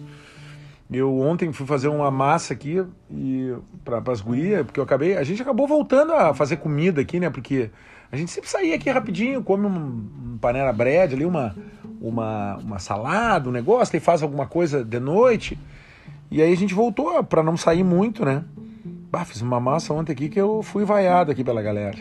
Eu 0.88 1.18
ontem 1.18 1.52
fui 1.52 1.66
fazer 1.66 1.88
uma 1.88 2.12
massa 2.12 2.52
aqui 2.52 2.80
e 3.10 3.52
para 3.84 4.00
as 4.12 4.20
gurias, 4.20 4.64
porque 4.64 4.78
eu 4.78 4.84
acabei. 4.84 5.16
A 5.16 5.24
gente 5.24 5.42
acabou 5.42 5.66
voltando 5.66 6.12
a 6.12 6.32
fazer 6.32 6.58
comida 6.58 7.00
aqui, 7.00 7.18
né? 7.18 7.28
Porque 7.28 7.70
a 8.10 8.16
gente 8.16 8.30
sempre 8.30 8.48
saía 8.48 8.76
aqui 8.76 8.90
rapidinho, 8.90 9.42
come 9.42 9.66
um, 9.66 10.34
um 10.34 10.38
panela 10.38 10.72
bread 10.72 11.14
ali, 11.14 11.24
uma, 11.24 11.54
uma, 12.00 12.56
uma 12.56 12.78
salada, 12.78 13.48
um 13.48 13.52
negócio, 13.52 13.96
e 13.96 14.00
faz 14.00 14.22
alguma 14.22 14.46
coisa 14.46 14.84
de 14.84 15.00
noite. 15.00 15.58
E 16.30 16.40
aí 16.40 16.52
a 16.52 16.56
gente 16.56 16.74
voltou 16.74 17.22
para 17.24 17.42
não 17.42 17.56
sair 17.56 17.84
muito, 17.84 18.24
né? 18.24 18.44
Bah, 19.10 19.24
fiz 19.24 19.40
uma 19.40 19.60
massa 19.60 19.92
ontem 19.92 20.12
aqui 20.12 20.28
que 20.28 20.40
eu 20.40 20.62
fui 20.62 20.84
vaiado 20.84 21.30
aqui 21.30 21.42
pela 21.42 21.62
galera. 21.62 21.98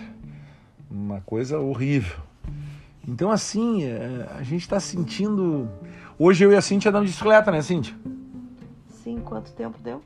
Uma 0.90 1.22
coisa 1.22 1.60
horrível. 1.60 2.18
Então, 3.08 3.32
assim, 3.32 3.84
é, 3.84 4.28
a 4.38 4.44
gente 4.44 4.68
tá 4.68 4.80
sentindo. 4.80 5.70
Hoje 6.18 6.44
eu 6.44 6.52
e 6.52 6.56
a 6.56 6.62
Cintia 6.62 6.90
andamos 6.90 7.10
de 7.10 7.14
bicicleta, 7.14 7.52
né, 7.52 7.62
Cintia? 7.62 7.96
Sim, 9.04 9.20
quanto 9.24 9.52
tempo 9.52 9.78
deu? 9.84 10.02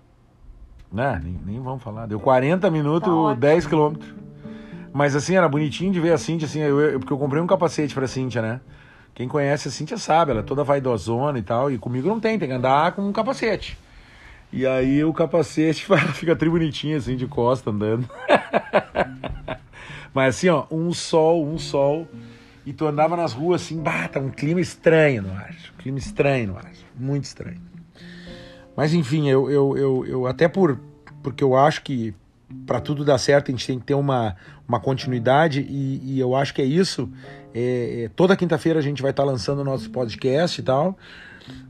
Né, 0.92 1.22
nem, 1.24 1.40
nem 1.46 1.62
vamos 1.62 1.84
falar. 1.84 2.08
Deu 2.08 2.20
40 2.20 2.70
minutos, 2.72 3.10
tá 3.10 3.34
10 3.36 3.68
quilômetros. 3.68 4.14
Mas 4.94 5.16
assim, 5.16 5.36
era 5.36 5.48
bonitinho 5.48 5.92
de 5.92 6.00
ver 6.00 6.14
a 6.14 6.18
Cintia, 6.18 6.48
assim, 6.48 6.60
eu, 6.60 6.80
eu, 6.80 7.00
porque 7.00 7.14
eu 7.14 7.18
comprei 7.18 7.42
um 7.42 7.48
capacete 7.48 7.94
pra 7.94 8.08
Cintia, 8.08 8.42
né? 8.42 8.62
Quem 9.14 9.28
conhece 9.28 9.68
a 9.68 9.72
Cintia 9.72 9.98
sabe, 9.98 10.32
ela 10.32 10.40
é 10.40 10.44
toda 10.44 10.64
vaidosona 10.64 11.38
e 11.38 11.42
tal, 11.42 11.72
e 11.72 11.78
comigo 11.78 12.08
não 12.08 12.20
tem, 12.20 12.40
tem 12.40 12.48
que 12.48 12.54
andar 12.54 12.94
com 12.94 13.02
um 13.02 13.12
capacete. 13.12 13.78
E 14.52 14.66
aí 14.66 15.04
o 15.04 15.14
capacete 15.14 15.86
fica 16.14 16.36
tri 16.36 16.50
bonitinho, 16.50 16.98
assim, 16.98 17.16
de 17.16 17.28
costa 17.28 17.70
andando. 17.70 18.10
Mas 20.14 20.36
assim, 20.36 20.50
ó, 20.50 20.66
um 20.72 20.92
sol, 20.94 21.46
um 21.46 21.58
sol. 21.58 22.08
E 22.66 22.74
tu 22.74 22.86
andava 22.86 23.16
nas 23.16 23.34
ruas 23.34 23.62
assim, 23.62 23.82
bata, 23.82 24.20
um 24.20 24.30
clima 24.30 24.60
estranho 24.60 25.24
ar. 25.32 25.56
Um 25.74 25.82
clima 25.82 25.98
estranho 25.98 26.50
no 26.50 26.58
ar. 26.58 26.72
Muito 26.96 27.26
estranho. 27.26 27.62
Mas 28.76 28.94
enfim, 28.94 29.30
eu, 29.30 29.50
eu, 29.50 29.78
eu, 29.78 30.06
eu 30.06 30.28
até 30.28 30.48
por. 30.48 30.80
Porque 31.22 31.44
eu 31.44 31.56
acho 31.56 31.82
que 31.84 32.14
para 32.66 32.80
tudo 32.80 33.06
dar 33.06 33.18
certo 33.18 33.50
a 33.50 33.52
gente 33.52 33.66
tem 33.66 33.80
que 33.80 33.86
ter 33.86 33.94
uma, 33.94 34.36
uma 34.68 34.80
continuidade 34.80 35.62
e, 35.62 36.02
e 36.04 36.20
eu 36.20 36.36
acho 36.36 36.54
que 36.54 36.62
é 36.62 36.66
isso. 36.66 37.10
É, 37.54 38.04
é, 38.04 38.10
toda 38.16 38.36
quinta-feira 38.36 38.80
a 38.80 38.82
gente 38.82 39.02
vai 39.02 39.12
estar 39.12 39.24
tá 39.24 39.30
lançando 39.30 39.60
o 39.60 39.64
nosso 39.64 39.90
podcast 39.90 40.60
e 40.60 40.64
tal. 40.64 40.98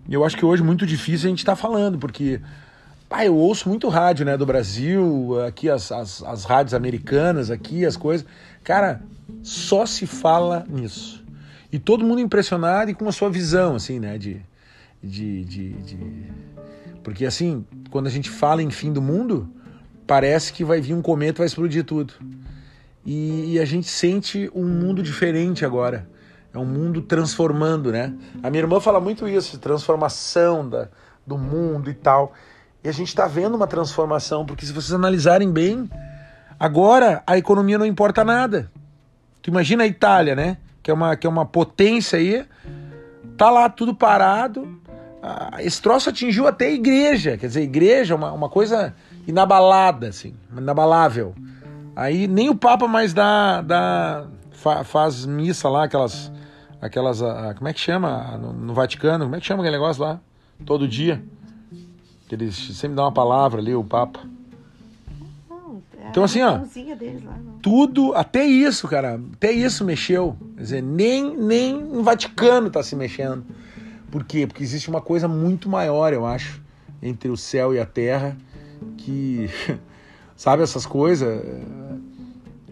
Eu 0.09 0.25
acho 0.25 0.35
que 0.35 0.45
hoje 0.45 0.61
é 0.61 0.65
muito 0.65 0.85
difícil 0.85 1.27
a 1.27 1.29
gente 1.29 1.39
estar 1.39 1.53
tá 1.53 1.55
falando, 1.55 1.97
porque 1.97 2.41
eu 3.23 3.35
ouço 3.35 3.67
muito 3.67 3.87
rádio 3.89 4.25
né, 4.25 4.37
do 4.37 4.45
Brasil, 4.45 5.41
aqui 5.45 5.69
as, 5.69 5.91
as, 5.91 6.23
as 6.23 6.45
rádios 6.45 6.73
americanas, 6.73 7.49
aqui 7.49 7.85
as 7.85 7.97
coisas. 7.97 8.25
Cara, 8.63 9.01
só 9.41 9.85
se 9.85 10.05
fala 10.05 10.65
nisso. 10.67 11.23
E 11.71 11.77
todo 11.77 12.03
mundo 12.03 12.19
impressionado 12.19 12.91
e 12.91 12.93
com 12.93 13.07
a 13.07 13.11
sua 13.11 13.29
visão, 13.29 13.75
assim, 13.75 13.99
né? 13.99 14.17
De, 14.17 14.41
de, 15.03 15.43
de, 15.45 15.73
de, 15.73 15.97
Porque 17.03 17.25
assim, 17.25 17.65
quando 17.89 18.07
a 18.07 18.09
gente 18.09 18.29
fala 18.29 18.61
em 18.61 18.71
fim 18.71 18.91
do 18.91 19.01
mundo, 19.01 19.49
parece 20.09 20.51
que 20.51 20.63
vai 20.63 20.81
vir 20.81 20.95
um 20.95 21.03
cometa 21.03 21.37
e 21.37 21.41
vai 21.41 21.45
explodir 21.45 21.83
tudo. 21.83 22.15
E, 23.05 23.53
e 23.53 23.59
a 23.59 23.65
gente 23.65 23.87
sente 23.87 24.49
um 24.55 24.65
mundo 24.65 25.03
diferente 25.03 25.63
agora. 25.63 26.09
É 26.51 26.57
um 26.57 26.65
mundo 26.65 27.03
transformando, 27.03 27.91
né? 27.91 28.11
A 28.41 28.49
minha 28.49 28.63
irmã 28.63 28.79
fala 28.79 28.99
muito 28.99 29.27
isso, 29.27 29.59
transformação 29.59 30.67
da, 30.67 30.89
do 31.27 31.37
mundo 31.37 31.91
e 31.91 31.93
tal. 31.93 32.33
E 32.83 32.89
a 32.89 32.91
gente 32.91 33.09
está 33.09 33.27
vendo 33.27 33.53
uma 33.53 33.67
transformação, 33.67 34.47
porque 34.47 34.65
se 34.65 34.73
vocês 34.73 34.93
analisarem 34.93 35.51
bem, 35.51 35.87
agora 36.59 37.21
a 37.27 37.37
economia 37.37 37.77
não 37.77 37.85
importa 37.85 38.23
nada. 38.23 38.71
Tu 39.43 39.51
imagina 39.51 39.83
a 39.83 39.87
Itália, 39.87 40.35
né? 40.35 40.57
Que 40.81 40.89
é 40.89 40.93
uma, 40.93 41.15
que 41.15 41.27
é 41.27 41.29
uma 41.29 41.45
potência 41.45 42.17
aí, 42.17 42.43
tá 43.37 43.51
lá 43.51 43.69
tudo 43.69 43.93
parado. 43.93 44.75
Esse 45.59 45.79
troço 45.79 46.09
atingiu 46.09 46.47
até 46.47 46.65
a 46.65 46.71
igreja, 46.71 47.37
quer 47.37 47.45
dizer, 47.45 47.61
igreja 47.61 48.15
é 48.15 48.17
uma, 48.17 48.31
uma 48.31 48.49
coisa 48.49 48.95
inabalada, 49.29 50.07
assim, 50.07 50.33
inabalável. 50.55 51.35
Aí 51.95 52.27
nem 52.27 52.49
o 52.49 52.55
Papa 52.55 52.87
mais 52.87 53.13
dá, 53.13 53.61
dá 53.61 54.25
fa, 54.51 54.83
faz 54.83 55.25
missa 55.25 55.69
lá, 55.69 55.83
aquelas, 55.83 56.31
aquelas, 56.81 57.21
como 57.55 57.67
é 57.67 57.73
que 57.73 57.79
chama 57.79 58.37
no, 58.37 58.53
no 58.53 58.73
Vaticano? 58.73 59.25
Como 59.25 59.35
é 59.35 59.39
que 59.39 59.45
chama 59.45 59.61
aquele 59.61 59.77
negócio 59.77 60.01
lá? 60.01 60.19
Todo 60.65 60.87
dia. 60.87 61.23
Que 62.27 62.35
eles 62.35 62.55
sempre 62.55 62.95
dão 62.95 63.05
uma 63.05 63.11
palavra 63.11 63.61
ali, 63.61 63.73
o 63.75 63.83
Papa. 63.83 64.19
É 65.99 66.09
Então, 66.09 66.23
assim, 66.23 66.41
ó, 66.41 66.59
lá. 67.23 67.37
Tudo, 67.61 68.13
até 68.15 68.43
isso, 68.45 68.87
cara, 68.87 69.19
até 69.33 69.51
isso 69.51 69.85
mexeu. 69.85 70.35
Quer 70.55 70.61
dizer, 70.61 70.83
nem, 70.83 71.35
nem 71.35 71.75
o 71.75 72.01
Vaticano 72.01 72.69
tá 72.69 72.81
se 72.81 72.95
mexendo. 72.95 73.45
Por 74.09 74.23
quê? 74.23 74.47
Porque 74.47 74.63
existe 74.63 74.89
uma 74.89 75.01
coisa 75.01 75.27
muito 75.27 75.69
maior, 75.69 76.13
eu 76.13 76.25
acho, 76.25 76.61
entre 77.01 77.29
o 77.29 77.37
céu 77.37 77.73
e 77.73 77.79
a 77.79 77.85
terra, 77.85 78.35
que, 78.97 79.49
sabe, 80.35 80.63
essas 80.63 80.85
coisas 80.85 81.41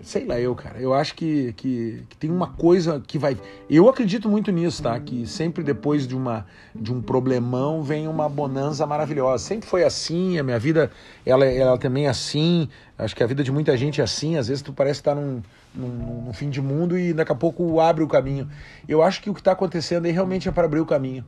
sei 0.08 0.26
lá 0.26 0.40
eu, 0.40 0.56
cara. 0.56 0.80
Eu 0.80 0.94
acho 0.94 1.14
que, 1.14 1.54
que, 1.54 2.04
que, 2.10 2.18
tem 2.18 2.32
uma 2.32 2.48
coisa 2.48 3.04
que 3.06 3.18
vai. 3.20 3.38
Eu 3.70 3.90
acredito 3.90 4.30
muito 4.30 4.52
nisso, 4.52 4.82
tá? 4.82 4.98
Que 5.00 5.28
sempre 5.28 5.64
depois 5.64 6.08
de, 6.08 6.16
uma, 6.16 6.46
de 6.74 6.94
um 6.94 7.02
problemão 7.02 7.84
vem 7.84 8.08
uma 8.08 8.30
bonança 8.30 8.86
maravilhosa. 8.88 9.44
Sempre 9.44 9.68
foi 9.68 9.84
assim, 9.84 10.40
a 10.40 10.44
minha 10.44 10.58
vida 10.58 10.90
ela, 11.26 11.46
ela 11.46 11.78
também 11.78 12.06
é 12.06 12.10
assim. 12.10 12.70
Acho 12.98 13.16
que 13.16 13.22
a 13.22 13.28
vida 13.28 13.44
de 13.44 13.52
muita 13.52 13.76
gente 13.76 14.00
é 14.00 14.04
assim. 14.04 14.38
Às 14.38 14.48
vezes 14.48 14.64
tu 14.64 14.72
parece 14.72 15.02
estar 15.02 15.14
num, 15.14 15.42
num, 15.76 16.24
num 16.26 16.34
fim 16.34 16.50
de 16.50 16.62
mundo 16.62 16.98
e 16.98 17.12
daqui 17.12 17.34
a 17.34 17.36
pouco 17.36 17.80
abre 17.82 18.02
o 18.02 18.08
caminho. 18.08 18.50
Eu 18.88 19.04
acho 19.04 19.22
que 19.22 19.30
o 19.30 19.34
que 19.34 19.42
está 19.42 19.52
acontecendo 19.52 20.06
aí 20.06 20.12
realmente 20.12 20.48
é 20.48 20.52
para 20.52 20.66
abrir 20.66 20.80
o 20.80 20.86
caminho. 20.86 21.26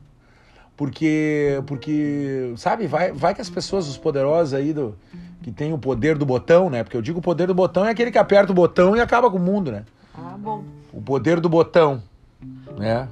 Porque, 0.80 1.62
porque 1.66 2.54
sabe, 2.56 2.86
vai, 2.86 3.12
vai 3.12 3.34
que 3.34 3.40
as 3.42 3.50
pessoas, 3.50 3.86
os 3.86 3.98
poderosos 3.98 4.54
aí 4.54 4.72
do 4.72 4.94
que 5.42 5.52
tem 5.52 5.74
o 5.74 5.78
poder 5.78 6.16
do 6.16 6.24
botão, 6.24 6.70
né? 6.70 6.82
Porque 6.82 6.96
eu 6.96 7.02
digo 7.02 7.18
o 7.18 7.22
poder 7.22 7.46
do 7.46 7.52
botão 7.54 7.84
é 7.84 7.90
aquele 7.90 8.10
que 8.10 8.16
aperta 8.16 8.50
o 8.50 8.54
botão 8.54 8.96
e 8.96 9.00
acaba 9.00 9.30
com 9.30 9.36
o 9.36 9.40
mundo, 9.40 9.70
né? 9.70 9.84
Ah, 10.14 10.36
bom. 10.38 10.64
O 10.90 11.02
poder 11.02 11.38
do 11.38 11.50
botão, 11.50 12.02
né? 12.78 13.06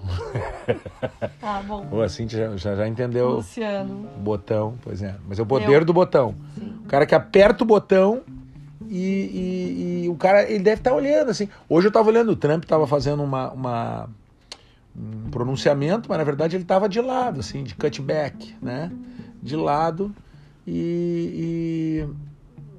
Ah, 1.42 1.62
bom. 1.68 1.86
Ou 1.92 2.00
assim 2.02 2.26
já, 2.26 2.56
já, 2.56 2.74
já 2.74 2.88
entendeu 2.88 3.28
Luciano. 3.32 4.08
botão, 4.16 4.74
pois 4.82 5.02
é. 5.02 5.16
Mas 5.28 5.38
é 5.38 5.42
o 5.42 5.46
poder 5.46 5.70
Eu. 5.80 5.84
do 5.84 5.92
botão. 5.92 6.34
Sim. 6.58 6.72
O 6.86 6.88
cara 6.88 7.04
que 7.04 7.14
aperta 7.14 7.64
o 7.64 7.66
botão 7.66 8.22
e, 8.88 8.96
e- 8.96 10.04
e 10.06 10.08
o 10.08 10.14
cara, 10.14 10.42
ele 10.50 10.64
deve 10.64 10.80
estar 10.80 10.94
olhando 10.94 11.30
assim. 11.32 11.50
Hoje 11.68 11.88
eu 11.88 11.90
estava 11.90 12.08
olhando, 12.08 12.30
o 12.32 12.36
Trump 12.36 12.62
estava 12.62 12.86
fazendo 12.86 13.22
uma, 13.22 13.50
uma- 13.52 14.08
um 14.98 15.30
pronunciamento, 15.30 16.08
mas 16.08 16.18
na 16.18 16.24
verdade 16.24 16.56
ele 16.56 16.64
estava 16.64 16.88
de 16.88 17.00
lado, 17.00 17.40
assim, 17.40 17.62
de 17.62 17.74
cutback, 17.74 18.54
né? 18.60 18.90
De 19.42 19.54
lado. 19.56 20.14
E, 20.66 22.04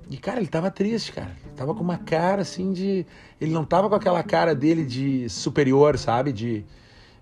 e, 0.09 0.13
e, 0.13 0.17
cara, 0.17 0.37
ele 0.37 0.45
estava 0.45 0.69
triste, 0.69 1.11
cara. 1.11 1.31
Ele 1.43 1.55
tava 1.55 1.73
com 1.73 1.83
uma 1.83 1.97
cara 1.97 2.41
assim 2.41 2.73
de. 2.73 3.05
Ele 3.39 3.51
não 3.51 3.63
tava 3.63 3.89
com 3.89 3.95
aquela 3.95 4.21
cara 4.21 4.53
dele 4.53 4.85
de 4.85 5.29
superior, 5.29 5.97
sabe? 5.97 6.31
De. 6.31 6.65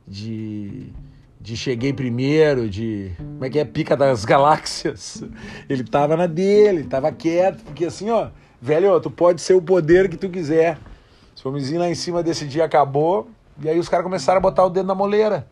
De 0.08 0.92
de 1.40 1.56
cheguei 1.56 1.94
primeiro, 1.94 2.70
de 2.70 3.12
como 3.18 3.46
é 3.46 3.50
que 3.50 3.60
é 3.60 3.64
pica 3.64 3.96
das 3.96 4.26
galáxias. 4.26 5.24
Ele 5.70 5.84
tava 5.84 6.18
na 6.18 6.28
dele, 6.28 6.84
tava 6.84 7.12
quieto, 7.12 7.64
porque 7.64 7.86
assim, 7.86 8.10
ó, 8.10 8.30
velho, 8.62 9.00
tu 9.00 9.10
pode 9.10 9.42
ser 9.42 9.54
o 9.54 9.62
poder 9.62 10.10
que 10.10 10.18
tu 10.18 10.30
quiser. 10.30 10.78
Se 11.36 11.48
o 11.48 11.80
lá 11.80 11.90
em 11.90 11.96
cima 11.96 12.24
desse 12.24 12.46
dia 12.46 12.66
acabou, 12.66 13.30
e 13.62 13.70
aí 13.70 13.80
os 13.80 13.90
caras 13.90 14.04
começaram 14.04 14.38
a 14.38 14.42
botar 14.42 14.66
o 14.66 14.70
dedo 14.70 14.86
na 14.86 14.96
moleira. 14.96 15.48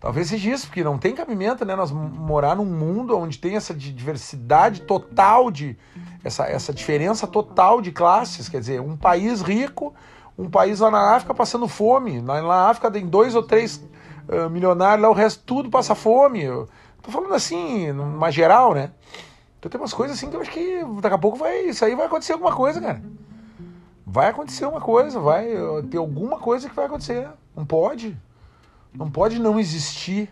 Talvez 0.00 0.28
seja 0.28 0.50
isso, 0.50 0.66
porque 0.66 0.84
não 0.84 0.98
tem 0.98 1.14
cabimento, 1.14 1.64
né? 1.64 1.74
Nós 1.74 1.90
morar 1.90 2.54
num 2.54 2.66
mundo 2.66 3.16
onde 3.18 3.38
tem 3.38 3.56
essa 3.56 3.74
di- 3.74 3.92
diversidade 3.92 4.82
total 4.82 5.50
de. 5.50 5.76
Essa, 6.22 6.44
essa 6.44 6.72
diferença 6.72 7.26
total 7.26 7.80
de 7.80 7.90
classes. 7.90 8.48
Quer 8.48 8.60
dizer, 8.60 8.80
um 8.80 8.96
país 8.96 9.40
rico, 9.40 9.94
um 10.38 10.50
país 10.50 10.80
lá 10.80 10.90
na 10.90 11.16
África 11.16 11.34
passando 11.34 11.66
fome. 11.66 12.20
Lá 12.20 12.42
na 12.42 12.68
África 12.68 12.90
tem 12.90 13.06
dois 13.06 13.34
ou 13.34 13.42
três 13.42 13.82
ah, 14.28 14.48
milionários, 14.48 15.02
lá 15.02 15.08
o 15.08 15.14
resto 15.14 15.42
tudo 15.44 15.70
passa 15.70 15.94
fome. 15.94 16.42
Eu 16.42 16.68
tô 17.02 17.10
falando 17.10 17.34
assim, 17.34 17.90
numa 17.92 18.30
geral, 18.30 18.74
né? 18.74 18.90
Então 19.58 19.70
tem 19.70 19.80
umas 19.80 19.94
coisas 19.94 20.16
assim 20.16 20.28
que 20.28 20.36
eu 20.36 20.40
acho 20.40 20.50
que 20.50 20.84
daqui 21.00 21.14
a 21.14 21.18
pouco 21.18 21.38
vai. 21.38 21.60
Isso 21.62 21.84
aí 21.84 21.94
vai 21.94 22.06
acontecer 22.06 22.32
alguma 22.32 22.54
coisa, 22.54 22.80
cara. 22.80 23.02
Vai 24.06 24.28
acontecer 24.28 24.64
uma 24.66 24.80
coisa, 24.80 25.18
vai 25.18 25.46
ter 25.90 25.96
alguma 25.98 26.38
coisa 26.38 26.68
que 26.68 26.74
vai 26.76 26.86
acontecer. 26.86 27.28
Não 27.56 27.66
pode. 27.66 28.16
Não 28.94 29.10
pode 29.10 29.38
não 29.40 29.58
existir, 29.58 30.30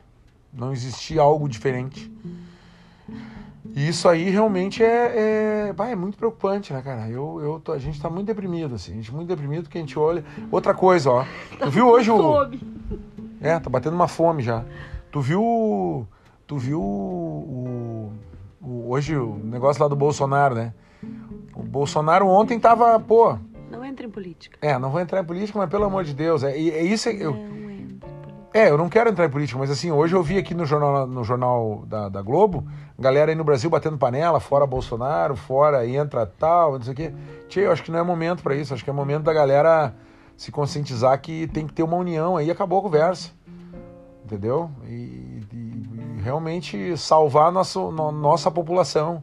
não 0.52 0.72
existir 0.72 1.18
algo 1.18 1.48
diferente. 1.48 2.10
E 3.74 3.88
isso 3.88 4.08
aí 4.08 4.30
realmente 4.30 4.82
é, 4.84 5.66
é, 5.68 5.72
bah, 5.72 5.88
é 5.88 5.96
muito 5.96 6.16
preocupante, 6.16 6.72
né, 6.72 6.80
cara? 6.82 7.08
Eu, 7.08 7.40
eu 7.42 7.58
tô- 7.60 7.72
a 7.72 7.78
gente 7.78 8.00
tá 8.00 8.08
muito 8.08 8.26
deprimido, 8.28 8.74
assim. 8.76 8.92
A 8.92 8.94
gente 8.96 9.12
muito 9.12 9.26
deprimido 9.28 9.64
porque 9.64 9.78
a 9.78 9.80
gente 9.80 9.98
olha. 9.98 10.24
Outra 10.52 10.72
coisa, 10.72 11.10
ó. 11.10 11.24
Tu 11.58 11.70
viu 11.70 11.88
hoje 11.88 12.10
o. 12.10 12.16
É, 13.40 13.58
tá 13.58 13.68
batendo 13.68 13.94
uma 13.94 14.06
fome 14.08 14.42
já. 14.42 14.64
Tu 15.10 15.20
viu. 15.20 16.06
Tu 16.46 16.56
viu 16.58 16.80
o, 16.80 18.12
o- 18.62 18.90
hoje 18.90 19.16
o 19.16 19.34
negócio 19.42 19.82
lá 19.82 19.88
do 19.88 19.96
Bolsonaro, 19.96 20.54
né? 20.54 20.72
O 21.54 21.62
Bolsonaro 21.62 22.28
ontem 22.28 22.60
tava, 22.60 22.98
pô. 23.00 23.37
Não 23.74 23.84
entra 23.84 24.06
em 24.06 24.10
política. 24.10 24.58
É, 24.60 24.78
não 24.78 24.90
vou 24.90 25.00
entrar 25.00 25.20
em 25.20 25.24
política, 25.24 25.58
mas 25.58 25.68
pelo 25.70 25.84
amor 25.84 26.04
de 26.04 26.14
Deus, 26.14 26.42
é, 26.42 26.52
é 26.52 26.82
isso. 26.82 27.08
Eu, 27.08 27.34
em 27.34 27.48
política. 27.98 28.06
é, 28.52 28.70
eu 28.70 28.78
não 28.78 28.88
quero 28.88 29.10
entrar 29.10 29.26
em 29.26 29.30
política, 29.30 29.58
mas 29.58 29.70
assim, 29.70 29.90
hoje 29.90 30.14
eu 30.14 30.22
vi 30.22 30.38
aqui 30.38 30.54
no 30.54 30.64
jornal, 30.64 31.06
no 31.06 31.24
jornal 31.24 31.84
da, 31.87 32.08
da 32.08 32.22
Globo, 32.22 32.64
galera 32.98 33.30
aí 33.30 33.34
no 33.34 33.44
Brasil 33.44 33.68
batendo 33.70 33.98
panela, 33.98 34.38
fora 34.40 34.66
Bolsonaro, 34.66 35.37
fora 35.37 35.87
entra 35.87 36.24
tal, 36.26 36.74
não 36.74 36.82
sei 36.82 36.92
o 36.92 36.96
quê. 36.96 37.12
Tchê, 37.48 37.60
eu 37.60 37.72
acho 37.72 37.82
que 37.82 37.90
não 37.90 37.98
é 37.98 38.02
momento 38.02 38.42
pra 38.42 38.54
isso, 38.54 38.72
acho 38.74 38.82
que 38.84 38.90
é 38.90 38.92
momento 38.92 39.24
da 39.24 39.32
galera 39.32 39.94
se 40.37 40.50
conscientizar 40.50 41.20
que 41.20 41.46
tem 41.48 41.66
que 41.66 41.72
ter 41.72 41.82
uma 41.82 41.96
união 41.96 42.37
aí, 42.37 42.50
acabou 42.50 42.78
a 42.80 42.82
conversa. 42.82 43.30
Entendeu? 44.24 44.70
E, 44.87 44.92
e- 45.52 46.16
e 46.18 46.20
realmente 46.22 46.96
salvar 46.96 47.52
nosso, 47.52 47.90
no- 47.90 48.10
nossa 48.10 48.50
população. 48.50 49.22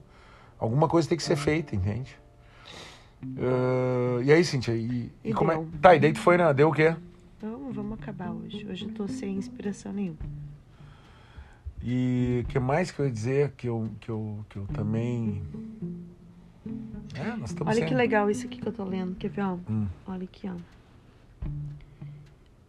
Alguma 0.60 0.88
coisa 0.88 1.10
tem 1.10 1.18
que 1.18 1.24
ser 1.24 1.36
feita, 1.36 1.76
entende? 1.76 2.16
Ah, 3.38 4.20
e 4.24 4.32
aí, 4.32 4.44
Cintia, 4.44 4.76
e, 4.76 5.12
e 5.24 5.30
E 5.30 5.34
como 5.34 5.52
é. 5.52 5.66
Tá, 5.82 5.96
e 5.96 6.00
daí 6.00 6.14
tu 6.14 6.20
foi, 6.20 6.38
né? 6.38 6.54
Deu 6.54 6.70
o 6.70 6.74
quê? 6.74 6.96
Vamos, 7.42 7.76
vamos 7.76 8.00
acabar 8.00 8.32
hoje. 8.32 8.66
Hoje 8.70 8.86
eu 8.86 8.92
tô 8.94 9.08
sem 9.08 9.36
inspiração 9.36 9.94
nenhuma. 9.94 10.18
E 11.84 12.44
o 12.46 12.48
que 12.48 12.60
mais 12.60 12.92
que 12.92 13.00
eu 13.00 13.06
ia 13.06 13.12
dizer 13.12 13.52
que 13.58 13.68
eu, 13.68 13.90
que 14.00 14.10
eu, 14.10 14.46
que 14.50 14.58
eu 14.58 14.68
também. 14.68 15.42
É, 17.16 17.36
nós 17.36 17.50
estamos 17.50 17.76
Olha 17.76 17.86
que 17.86 17.94
legal 17.94 18.30
isso 18.30 18.46
aqui 18.46 18.60
que 18.60 18.68
eu 18.68 18.74
tô 18.74 18.84
lendo. 18.84 19.16
Quer 19.16 19.30
ver, 19.30 19.42
ó? 19.42 19.58
Hum. 19.70 19.88
Olha 20.08 20.24
aqui, 20.24 20.48
ó. 20.48 20.56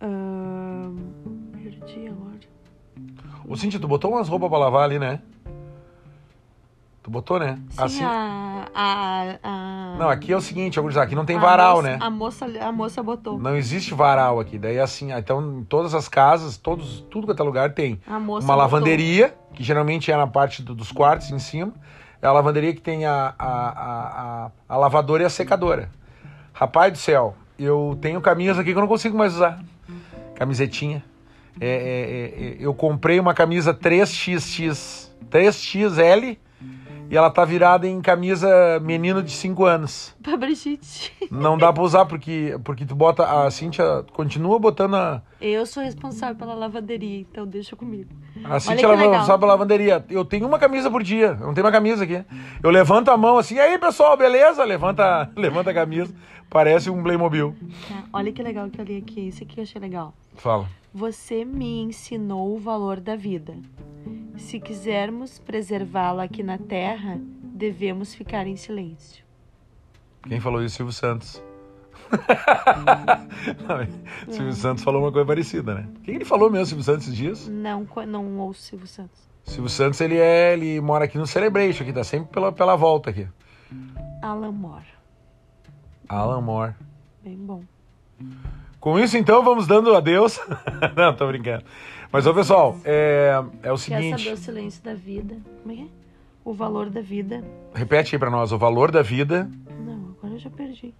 Ahn, 0.01 0.97
perdi 1.53 2.09
agora. 2.09 2.41
Ô, 3.47 3.57
Cintia, 3.57 3.79
tu 3.79 3.87
botou 3.87 4.12
umas 4.12 4.29
roupas 4.29 4.49
pra 4.49 4.59
lavar 4.59 4.85
ali, 4.85 4.99
né? 4.99 5.21
Tu 7.03 7.11
botou, 7.11 7.38
né? 7.41 7.59
Sim, 7.71 7.83
Assim- 7.83 8.05
a, 8.05 8.65
a, 8.73 9.37
a- 9.43 9.97
Não, 9.99 10.09
aqui 10.09 10.33
é 10.33 10.37
o 10.37 10.41
seguinte, 10.41 10.79
aqui 11.01 11.15
não 11.17 11.25
tem 11.25 11.37
a 11.37 11.41
varal, 11.41 11.77
moça- 11.77 11.88
né? 11.88 11.99
A 12.01 12.11
moça, 12.11 12.47
a 12.61 12.71
moça 12.73 13.03
botou. 13.03 13.38
Não 13.41 13.57
existe 13.57 13.93
varal 13.93 14.38
aqui. 14.38 14.57
Daí 14.57 14.79
assim, 14.79 15.11
ah, 15.11 15.19
então 15.19 15.59
em 15.61 15.65
todas 15.65 15.95
as 15.95 16.07
casas, 16.09 16.57
todos, 16.57 17.01
tudo 17.11 17.27
quanto 17.27 17.41
é 17.43 17.45
lugar 17.45 17.73
tem 17.75 18.01
A 18.07 18.21
moça 18.21 18.47
uma 18.47 18.55
botou. 18.55 18.57
lavanderia, 18.57 19.35
que 19.53 19.65
geralmente 19.65 20.12
é 20.12 20.17
na 20.17 20.29
parte 20.29 20.62
do- 20.62 20.75
dos 20.77 20.93
quartos 20.93 21.31
em 21.33 21.41
cima. 21.41 21.73
É 22.21 22.27
a 22.29 22.33
lavanderia 22.33 22.73
que 22.73 22.81
tem 22.81 23.05
a, 23.05 23.35
a, 23.37 23.47
a, 23.49 24.45
a, 24.47 24.51
a 24.69 24.77
lavadora 24.77 25.25
e 25.25 25.27
a 25.27 25.31
secadora. 25.31 25.91
Rapaz 26.53 26.93
do 26.93 26.99
céu, 26.99 27.35
eu 27.59 27.99
tenho 28.01 28.21
camisas 28.21 28.61
aqui 28.61 28.71
que 28.71 28.77
eu 28.77 28.81
não 28.81 28.87
consigo 28.87 29.19
mais 29.19 29.35
usar. 29.35 29.59
Camisetinha. 30.37 31.03
É, 31.61 31.67
é, 31.67 31.71
é, 31.71 32.49
é, 32.53 32.57
eu 32.61 32.73
comprei 32.73 33.19
uma 33.19 33.35
camisa 33.35 33.75
3XX, 33.75 35.09
3XL 35.29 36.38
e 37.11 37.17
ela 37.17 37.31
tá 37.31 37.45
virada 37.45 37.87
em 37.87 38.01
camisa 38.01 38.81
menino 38.81 39.23
de 39.23 39.31
5 39.33 39.65
anos. 39.65 40.15
Pra 40.23 40.37
Brigitte. 40.37 41.12
Não 41.31 41.59
dá 41.59 41.73
pra 41.73 41.83
usar 41.83 42.05
porque, 42.07 42.59
porque 42.65 42.85
tu 42.85 42.95
bota. 42.95 43.25
A 43.25 43.51
Cintia 43.51 44.05
continua 44.12 44.59
botando 44.59 44.95
a. 44.95 45.23
Eu 45.41 45.67
sou 45.67 45.83
responsável 45.83 46.37
pela 46.37 46.55
lavanderia, 46.55 47.21
então 47.21 47.47
deixa 47.47 47.75
comigo. 47.75 48.11
A 48.45 48.61
Cintia 48.61 48.87
ela 48.87 48.95
legal. 48.95 49.25
sabe 49.25 49.45
a 49.45 49.49
lavanderia. 49.49 50.05
Eu 50.09 50.25
tenho 50.25 50.47
uma 50.47 50.59
camisa 50.59 50.91
por 50.91 51.03
dia. 51.03 51.37
Eu 51.41 51.47
não 51.47 51.55
tenho 51.55 51.67
uma 51.67 51.73
camisa 51.73 52.05
aqui. 52.05 52.25
Eu 52.62 52.71
levanto 52.71 53.11
a 53.11 53.17
mão 53.17 53.37
assim, 53.38 53.57
e 53.57 53.61
aí 53.61 53.79
pessoal, 53.79 54.17
beleza? 54.17 54.62
Levanta, 54.65 55.31
levanta 55.37 55.71
a 55.71 55.75
camisa. 55.75 56.15
Parece 56.49 56.91
um 56.91 57.03
Playmobil. 57.03 57.57
Tá, 57.88 58.05
Olha 58.12 58.31
que 58.31 58.43
legal 58.43 58.69
que 58.69 58.81
eu 58.81 58.85
li 58.85 58.99
aqui. 58.99 59.29
Isso 59.29 59.43
aqui 59.43 59.59
eu 59.59 59.62
achei 59.62 59.81
legal. 59.81 60.15
Fala. 60.37 60.68
Você 60.95 61.45
me 61.45 61.81
ensinou 61.81 62.55
o 62.55 62.59
valor 62.59 63.01
da 63.01 63.16
vida. 63.16 63.57
Se 64.37 64.61
quisermos 64.61 65.38
preservá-la 65.38 66.25
aqui 66.25 66.42
na 66.42 66.59
Terra, 66.59 67.18
devemos 67.42 68.14
ficar 68.14 68.47
em 68.47 68.57
silêncio. 68.57 69.25
Quem 70.29 70.40
falou 70.40 70.62
isso? 70.62 70.77
Silvio 70.77 70.92
Santos. 70.92 71.42
Não, 73.66 74.33
Silvio 74.33 74.53
Santos 74.53 74.85
falou 74.85 75.03
uma 75.03 75.12
coisa 75.12 75.27
parecida, 75.27 75.75
né? 75.75 75.88
Quem 76.05 76.16
ele 76.16 76.25
falou 76.25 76.51
mesmo, 76.51 76.66
Silvio 76.66 76.85
Santos, 76.85 77.05
esses 77.05 77.16
dias? 77.16 77.49
Não, 77.49 77.87
não 78.07 78.38
ouço 78.38 78.61
Silvio 78.62 78.87
Santos. 78.87 79.21
Silvio 79.45 79.71
Santos, 79.71 80.01
ele 80.01 80.16
é. 80.16 80.53
Ele 80.53 80.81
mora 80.81 81.05
aqui 81.07 81.18
no 81.18 81.27
Celebration, 81.27 81.83
aqui, 81.83 81.92
tá 81.92 82.05
sempre 82.05 82.31
pela, 82.31 82.53
pela 82.53 82.77
volta 82.77 83.11
aqui. 83.11 83.27
Alan 84.21 84.53
Moore. 84.53 84.87
Alan 86.09 86.40
Moore. 86.40 86.75
Bem 87.23 87.37
bom. 87.37 87.62
Com 88.83 88.99
isso, 88.99 89.16
então, 89.16 89.45
vamos 89.45 89.68
dando 89.68 89.95
adeus. 89.95 90.40
Não, 90.97 91.14
tô 91.14 91.29
brincando. 91.29 91.64
Mas, 92.11 92.27
ô 92.27 92.35
pessoal, 92.35 92.77
é, 92.85 93.31
é 93.62 93.71
o 93.73 93.77
Quer 93.77 93.79
seguinte. 93.79 94.25
saber 94.25 94.35
o 94.35 94.37
silêncio 94.37 94.83
da 94.83 94.92
vida? 94.92 95.37
Como 95.62 95.73
é 95.73 95.77
que 95.77 95.83
é? 95.83 95.87
O 96.45 96.53
valor 96.53 96.90
da 96.90 97.01
vida. 97.01 97.45
Repete 97.73 98.16
aí 98.16 98.18
pra 98.18 98.29
nós, 98.29 98.51
o 98.51 98.59
valor 98.59 98.90
da 98.90 99.01
vida. 99.01 99.49
Não, 99.87 100.16
agora 100.18 100.35
eu 100.35 100.38
já 100.40 100.51
perdi. 100.51 100.92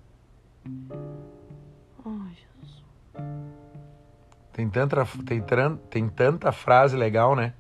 Ai, 2.07 2.31
Jesus. 2.37 2.83
Tem 4.53 4.71
tanta, 4.71 5.05
tem, 5.27 5.43
tran- 5.43 5.77
tem 5.91 6.09
tanta 6.09 6.53
frase 6.53 6.97
legal, 6.97 7.35
né? 7.35 7.53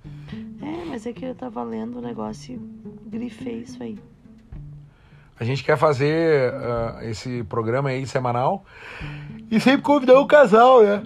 É, 0.62 0.84
mas 0.84 1.04
é 1.04 1.12
que 1.12 1.24
eu 1.24 1.34
tava 1.34 1.64
lendo 1.64 1.98
o 1.98 2.00
negócio 2.00 2.54
e 2.54 3.08
grifei 3.10 3.56
isso 3.62 3.82
aí. 3.82 3.98
A 5.40 5.42
gente 5.44 5.64
quer 5.64 5.76
fazer 5.76 6.54
ah, 6.54 7.00
esse 7.02 7.42
programa 7.44 7.88
aí 7.88 8.06
semanal 8.06 8.64
e 9.52 9.60
sempre 9.60 9.82
convidar 9.82 10.18
o 10.18 10.26
casal, 10.26 10.82
né? 10.82 11.02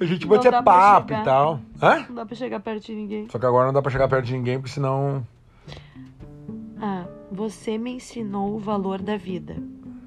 A 0.00 0.04
gente 0.04 0.26
pra 0.26 0.62
papo 0.62 1.12
e 1.12 1.22
tal. 1.24 1.60
Hã? 1.82 2.06
Não 2.08 2.14
dá 2.16 2.26
pra 2.26 2.34
chegar 2.34 2.60
perto 2.60 2.86
de 2.86 2.94
ninguém. 2.94 3.28
Só 3.28 3.38
que 3.38 3.46
agora 3.46 3.66
não 3.66 3.72
dá 3.72 3.82
pra 3.82 3.90
chegar 3.90 4.08
perto 4.08 4.24
de 4.26 4.32
ninguém, 4.32 4.58
porque 4.58 4.72
senão. 4.72 5.26
Ah, 6.80 7.06
você 7.30 7.78
me 7.78 7.92
ensinou 7.92 8.54
o 8.54 8.58
valor 8.58 9.00
da 9.00 9.16
vida. 9.16 9.56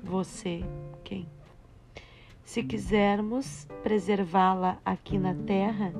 Você, 0.03 0.63
quem? 1.03 1.27
Se 2.43 2.63
quisermos 2.63 3.67
preservá-la 3.84 4.77
aqui 4.86 5.17
na 5.17 5.34
Terra, 5.34 5.93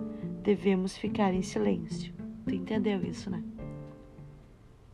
devemos 0.44 0.96
ficar 0.98 1.34
em 1.34 1.42
silêncio. 1.42 2.14
Tu 2.46 2.56
entendeu 2.56 3.04
isso, 3.04 3.30
né? 3.30 3.44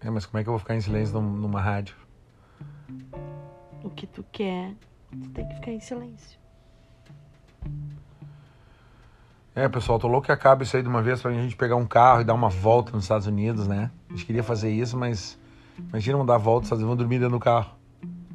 É, 0.01 0.09
mas 0.09 0.25
como 0.25 0.39
é 0.39 0.43
que 0.43 0.49
eu 0.49 0.53
vou 0.53 0.59
ficar 0.59 0.75
em 0.75 0.81
silêncio 0.81 1.19
num- 1.19 1.35
numa 1.37 1.61
rádio? 1.61 1.95
O 3.83 3.89
que 3.89 4.07
tu 4.07 4.23
quer, 4.31 4.73
tu 5.11 5.29
tem 5.29 5.47
que 5.47 5.55
ficar 5.55 5.71
em 5.71 5.79
silêncio. 5.79 6.39
É, 9.55 9.67
pessoal, 9.69 9.99
tô 9.99 10.07
louco 10.07 10.25
que 10.25 10.31
acabe 10.31 10.63
isso 10.63 10.75
aí 10.75 10.81
de 10.81 10.89
uma 10.89 11.01
vez 11.01 11.21
pra 11.21 11.31
gente 11.31 11.55
pegar 11.55 11.75
um 11.75 11.85
carro 11.85 12.21
e 12.21 12.23
dar 12.23 12.33
uma 12.33 12.49
volta 12.49 12.91
nos 12.91 13.03
Estados 13.03 13.27
Unidos, 13.27 13.67
né? 13.67 13.91
A 14.09 14.13
gente 14.13 14.25
queria 14.25 14.41
fazer 14.43 14.71
isso, 14.71 14.97
mas 14.97 15.37
imagina 15.77 16.17
não 16.17 16.25
dar 16.25 16.37
volta 16.39 16.61
nos 16.61 16.65
Estados 16.67 16.83
Unidos, 16.83 16.97
vão 16.97 17.07
dormir 17.07 17.19
dentro 17.19 17.37
do 17.37 17.39
carro. 17.39 17.69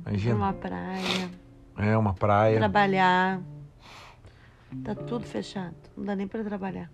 Imagina. 0.06 0.34
Numa 0.34 0.52
praia, 0.52 1.30
É, 1.76 1.96
uma 1.96 2.14
praia. 2.14 2.58
trabalhar. 2.58 3.40
Tá 4.84 4.94
tudo 4.94 5.26
fechado. 5.26 5.74
Não 5.96 6.04
dá 6.04 6.14
nem 6.14 6.28
pra 6.28 6.44
trabalhar. 6.44 6.88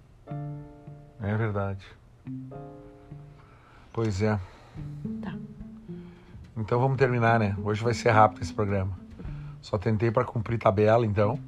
É 1.20 1.36
verdade. 1.36 1.84
Pois 3.92 4.22
é. 4.22 4.38
Tá. 5.20 5.34
Então 6.56 6.80
vamos 6.80 6.96
terminar, 6.96 7.38
né? 7.38 7.54
Hoje 7.62 7.82
vai 7.84 7.92
ser 7.92 8.10
rápido 8.10 8.42
esse 8.42 8.54
programa. 8.54 8.98
Só 9.60 9.76
tentei 9.76 10.10
para 10.10 10.24
cumprir 10.24 10.58
tabela, 10.58 11.04
então. 11.04 11.38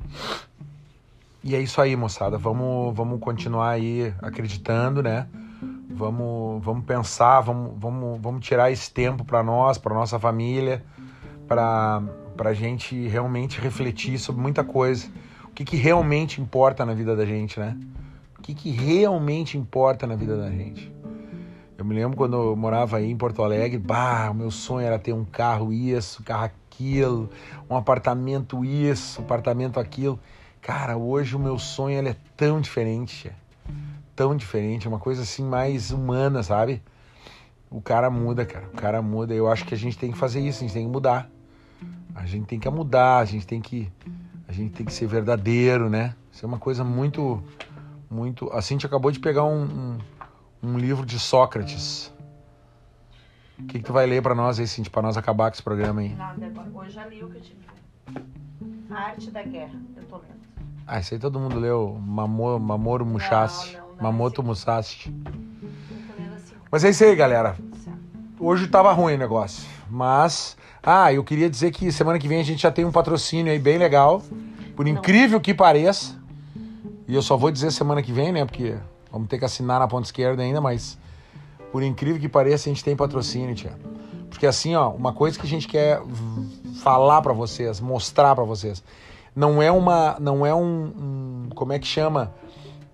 E 1.47 1.55
é 1.55 1.61
isso 1.61 1.81
aí, 1.81 1.95
moçada. 1.95 2.37
Vamos, 2.37 2.93
vamos 2.93 3.21
continuar 3.21 3.71
aí 3.71 4.13
acreditando, 4.21 5.01
né? 5.01 5.29
Vamos, 5.89 6.61
vamos 6.65 6.85
pensar, 6.85 7.41
vamos, 7.41 7.73
vamos, 7.79 8.21
vamos 8.21 8.45
tirar 8.45 8.73
esse 8.73 8.93
tempo 8.93 9.25
para 9.25 9.45
nós, 9.45 9.79
para 9.79 9.95
nossa 9.95 10.19
família, 10.19 10.85
para 11.47 12.03
para 12.37 12.53
gente 12.53 13.07
realmente 13.07 13.61
refletir 13.61 14.19
sobre 14.19 14.43
muita 14.43 14.65
coisa. 14.65 15.07
O 15.45 15.51
que, 15.51 15.65
que 15.65 15.77
realmente 15.77 16.41
importa 16.41 16.85
na 16.85 16.95
vida 16.95 17.15
da 17.15 17.25
gente, 17.25 17.61
né? 17.61 17.79
O 18.37 18.43
que, 18.43 18.53
que 18.53 18.71
realmente 18.73 19.57
importa 19.57 20.05
na 20.05 20.17
vida 20.17 20.37
da 20.37 20.51
gente. 20.51 20.93
Eu 21.79 21.85
me 21.85 21.95
lembro 21.95 22.17
quando 22.17 22.37
eu 22.37 22.57
morava 22.57 22.97
aí 22.97 23.09
em 23.09 23.17
Porto 23.17 23.41
Alegre, 23.45 23.79
bah, 23.79 24.31
o 24.33 24.35
meu 24.35 24.51
sonho 24.51 24.85
era 24.85 24.99
ter 24.99 25.13
um 25.13 25.25
carro 25.25 25.73
isso, 25.73 26.25
carro 26.25 26.51
aquilo, 26.71 27.31
um 27.71 27.77
apartamento 27.77 28.65
isso, 28.65 29.21
apartamento 29.21 29.79
aquilo. 29.79 30.19
Cara, 30.67 30.97
hoje 30.97 31.37
o 31.37 31.39
meu 31.39 31.61
sonho 31.61 31.97
ele 31.97 32.09
é 32.09 32.17
tão 32.37 32.61
diferente, 32.61 33.31
tão 34.17 34.35
diferente, 34.35 34.85
é 34.85 34.91
uma 34.91 34.99
coisa 34.99 35.23
assim 35.23 35.45
mais 35.45 35.93
humana, 35.93 36.43
sabe? 36.43 36.83
O 37.71 37.81
cara 37.81 38.11
muda, 38.11 38.45
cara, 38.45 38.67
o 38.67 38.77
cara 38.77 39.01
muda. 39.01 39.33
Eu 39.33 39.49
acho 39.49 39.65
que 39.65 39.73
a 39.75 39.77
gente 39.79 39.97
tem 39.97 40.11
que 40.11 40.19
fazer 40.19 40.41
isso, 40.41 40.59
a 40.59 40.67
gente 40.67 40.73
tem 40.73 40.85
que 40.85 40.91
mudar. 40.91 41.31
A 42.17 42.27
gente 42.27 42.47
tem 42.47 42.59
que 42.59 42.69
mudar, 42.69 43.19
a 43.19 43.25
gente 43.25 43.47
tem 43.47 43.61
que 43.61 43.89
a 44.49 44.53
gente 44.53 44.73
tem 44.73 44.85
que 44.85 44.93
ser 44.93 45.07
verdadeiro, 45.07 45.89
né? 45.89 46.17
Isso 46.33 46.45
é 46.45 46.49
uma 46.49 46.59
coisa 46.59 46.83
muito 46.83 47.41
muito. 48.11 48.53
A 48.53 48.61
Cintia 48.61 48.89
acabou 48.89 49.13
de 49.13 49.21
pegar 49.21 49.45
um, 49.45 49.63
um 49.63 49.99
um 50.65 50.79
livro 50.79 51.07
de 51.07 51.21
Sócrates. 51.21 52.13
O 53.57 53.67
que, 53.67 53.79
que 53.79 53.85
tu 53.85 53.93
vai 53.93 54.05
ler 54.05 54.21
pra 54.21 54.35
nós 54.35 54.59
aí, 54.59 54.67
Cintia, 54.67 54.91
pra 54.91 55.01
nós 55.01 55.17
acabar 55.17 55.49
com 55.49 55.55
esse 55.55 55.63
programa 55.63 56.01
aí? 56.01 56.13
Nada, 56.17 56.53
hoje 56.75 56.91
já 56.91 57.07
li 57.07 57.23
o 57.23 57.31
que 57.31 57.37
eu 57.37 57.43
ler. 57.43 58.25
A 58.91 58.95
arte 59.11 59.31
da 59.31 59.45
guerra, 59.45 59.79
eu 59.97 60.03
tô 60.07 60.17
lendo. 60.17 60.56
Ah, 60.87 61.01
isso 61.01 61.15
aí 61.15 61.21
todo 61.21 61.41
mundo 61.41 61.59
leu. 61.59 61.99
Mamor, 62.01 62.61
Mamoru 62.61 63.05
Musashi. 63.05 63.77
não, 63.77 63.89
não, 63.89 64.03
Mamoto 64.03 64.43
Musashi. 64.43 65.13
Assim. 66.37 66.55
Mas 66.71 66.85
é 66.85 66.91
isso 66.91 67.03
aí, 67.03 67.17
galera. 67.17 67.57
Hoje 68.39 68.69
tava 68.69 68.93
ruim 68.93 69.15
o 69.15 69.19
negócio. 69.19 69.67
Mas. 69.91 70.57
Ah, 70.83 71.13
eu 71.13 71.25
queria 71.25 71.51
dizer 71.51 71.73
que 71.73 71.91
semana 71.91 72.21
que 72.21 72.29
vem 72.29 72.39
a 72.39 72.45
gente 72.45 72.63
já 72.63 72.71
tem 72.71 72.85
um 72.85 72.93
patrocínio 72.93 73.53
aí 73.53 73.59
bem 73.59 73.79
legal. 73.79 74.23
Por 74.77 74.87
incrível 74.87 75.41
que 75.41 75.53
pareça. 75.53 76.15
E 77.09 77.15
eu 77.15 77.23
só 77.23 77.37
vou 77.37 77.51
dizer 77.51 77.73
semana 77.73 78.01
que 78.01 78.13
vem, 78.13 78.31
né? 78.31 78.45
Porque 78.45 78.77
vamos 79.11 79.27
ter 79.29 79.39
que 79.39 79.45
assinar 79.45 79.81
na 79.81 79.89
ponta 79.89 80.07
esquerda 80.07 80.43
ainda, 80.43 80.61
mas. 80.61 80.97
Por 81.73 81.83
incrível 81.83 82.21
que 82.21 82.29
pareça, 82.29 82.69
a 82.69 82.73
gente 82.73 82.85
tem 82.85 82.95
patrocínio, 82.95 83.57
tia. 83.57 83.77
Porque 84.31 84.47
assim, 84.47 84.77
ó, 84.77 84.91
uma 84.91 85.13
coisa 85.13 85.37
que 85.37 85.47
a 85.47 85.49
gente 85.49 85.67
quer 85.67 86.01
falar 86.81 87.23
pra 87.23 87.33
vocês, 87.33 87.81
mostrar 87.81 88.35
pra 88.37 88.45
vocês, 88.45 88.85
não 89.37 89.61
é 89.63 89.71
uma, 89.71 90.17
não 90.19 90.47
é 90.47 90.55
um, 90.55 90.65
um- 90.65 91.49
como 91.55 91.75
é 91.75 91.79
que 91.79 91.87
chama? 91.87 92.33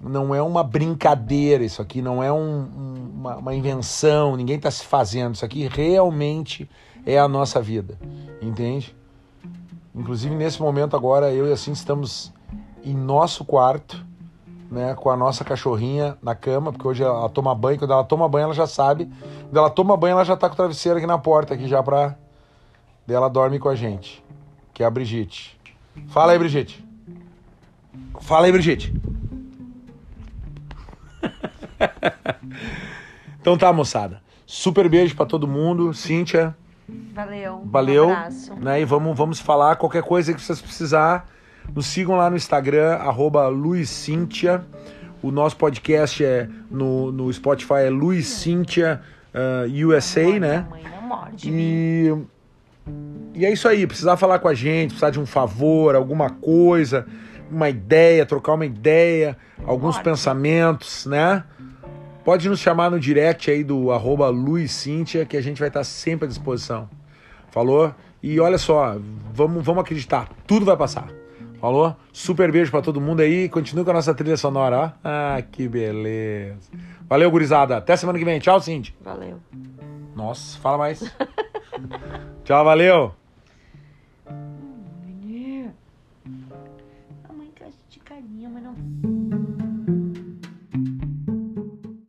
Não 0.00 0.34
é 0.34 0.42
uma 0.42 0.64
brincadeira 0.64 1.62
isso 1.62 1.80
aqui, 1.80 2.02
não 2.02 2.20
é 2.20 2.32
um- 2.32 2.36
um- 2.76 3.10
uma, 3.20 3.36
uma 3.36 3.54
invenção, 3.54 4.36
ninguém 4.36 4.58
tá 4.58 4.68
se 4.68 4.84
fazendo. 4.84 5.36
Isso 5.36 5.44
aqui 5.44 5.68
realmente 5.72 6.68
é 7.06 7.16
a 7.16 7.28
nossa 7.28 7.62
vida, 7.62 7.96
entende? 8.40 8.94
Inclusive 9.94 10.34
nesse 10.34 10.60
momento 10.60 10.96
agora 10.96 11.32
eu 11.32 11.46
e 11.46 11.52
assim 11.52 11.70
estamos 11.70 12.32
em 12.84 12.94
nosso 12.94 13.44
quarto, 13.44 14.04
né, 14.68 14.94
com 14.94 15.10
a 15.10 15.16
nossa 15.16 15.44
cachorrinha 15.44 16.16
na 16.20 16.34
cama, 16.34 16.72
porque 16.72 16.88
hoje 16.88 17.04
ela 17.04 17.28
toma 17.28 17.54
banho, 17.54 17.78
quando 17.78 17.92
ela 17.92 18.02
toma 18.02 18.28
banho 18.28 18.44
ela 18.44 18.54
já 18.54 18.66
sabe. 18.66 19.04
Quando 19.44 19.56
ela 19.58 19.70
toma 19.70 19.96
banho 19.96 20.12
ela 20.12 20.24
já 20.24 20.36
tá 20.36 20.48
com 20.48 20.54
o 20.54 20.56
travesseiro 20.56 20.98
aqui 20.98 21.06
na 21.06 21.18
porta 21.18 21.54
aqui 21.54 21.68
já 21.68 21.80
pra 21.82 22.16
Daí 23.06 23.16
ela 23.16 23.28
dorme 23.28 23.58
com 23.58 23.68
a 23.68 23.74
gente, 23.74 24.24
que 24.72 24.82
é 24.82 24.86
a 24.86 24.90
Brigitte. 24.90 25.61
Fala 26.08 26.32
aí, 26.32 26.38
Brigitte. 26.38 26.84
Fala 28.20 28.46
aí, 28.46 28.52
Brigitte. 28.52 28.92
então 33.40 33.56
tá, 33.56 33.72
moçada. 33.72 34.22
Super 34.46 34.88
beijo 34.88 35.16
pra 35.16 35.26
todo 35.26 35.48
mundo. 35.48 35.94
Cíntia, 35.94 36.54
Valeu. 37.14 37.62
valeu. 37.64 38.08
Um 38.08 38.12
abraço. 38.12 38.54
né? 38.56 38.80
E 38.80 38.84
vamos, 38.84 39.16
vamos 39.16 39.40
falar 39.40 39.76
qualquer 39.76 40.02
coisa 40.02 40.34
que 40.34 40.40
vocês 40.40 40.60
precisar. 40.60 41.28
Nos 41.74 41.86
sigam 41.86 42.16
lá 42.16 42.28
no 42.28 42.36
Instagram, 42.36 42.94
arroba. 42.94 43.48
O 45.22 45.30
nosso 45.30 45.56
podcast 45.56 46.24
é 46.24 46.48
no, 46.70 47.12
no 47.12 47.32
Spotify 47.32 47.84
é 47.86 47.90
Luiz 47.90 48.26
Cíntia 48.26 49.00
ah, 49.34 49.64
USA, 49.86 50.38
né? 50.38 50.66
Mãe 50.68 50.82
não 50.82 51.02
morde. 51.02 51.50
mim. 51.50 51.58
E, 51.58 52.16
e 53.34 53.44
é 53.46 53.52
isso 53.52 53.68
aí. 53.68 53.86
Precisar 53.86 54.16
falar 54.16 54.38
com 54.38 54.48
a 54.48 54.54
gente, 54.54 54.88
precisar 54.90 55.10
de 55.10 55.20
um 55.20 55.26
favor, 55.26 55.94
alguma 55.94 56.30
coisa, 56.30 57.06
uma 57.50 57.68
ideia, 57.68 58.26
trocar 58.26 58.54
uma 58.54 58.66
ideia, 58.66 59.36
alguns 59.64 59.96
Ótimo. 59.96 60.04
pensamentos, 60.04 61.06
né? 61.06 61.44
Pode 62.24 62.48
nos 62.48 62.60
chamar 62.60 62.90
no 62.90 63.00
direct 63.00 63.50
aí 63.50 63.64
do 63.64 63.90
arroba 63.90 64.32
que 65.28 65.36
a 65.36 65.40
gente 65.40 65.58
vai 65.58 65.68
estar 65.68 65.84
sempre 65.84 66.26
à 66.26 66.28
disposição. 66.28 66.88
Falou? 67.50 67.94
E 68.22 68.38
olha 68.38 68.58
só, 68.58 68.96
vamos, 69.34 69.64
vamos 69.64 69.82
acreditar, 69.82 70.28
tudo 70.46 70.64
vai 70.64 70.76
passar. 70.76 71.08
Falou? 71.60 71.96
Super 72.12 72.50
beijo 72.50 72.72
para 72.72 72.82
todo 72.82 73.00
mundo 73.00 73.20
aí. 73.20 73.48
Continua 73.48 73.84
com 73.84 73.92
a 73.92 73.94
nossa 73.94 74.12
trilha 74.12 74.36
sonora, 74.36 74.78
ó. 74.78 74.90
Ah, 75.04 75.40
que 75.42 75.68
beleza. 75.68 76.58
Valeu, 77.08 77.30
gurizada. 77.30 77.76
Até 77.76 77.94
semana 77.94 78.18
que 78.18 78.24
vem. 78.24 78.40
Tchau, 78.40 78.60
Cindy. 78.60 78.92
Valeu. 79.00 79.38
Nossa, 80.16 80.58
fala 80.58 80.78
mais. 80.78 81.00
Tchau, 82.42 82.64
valeu. 82.64 83.21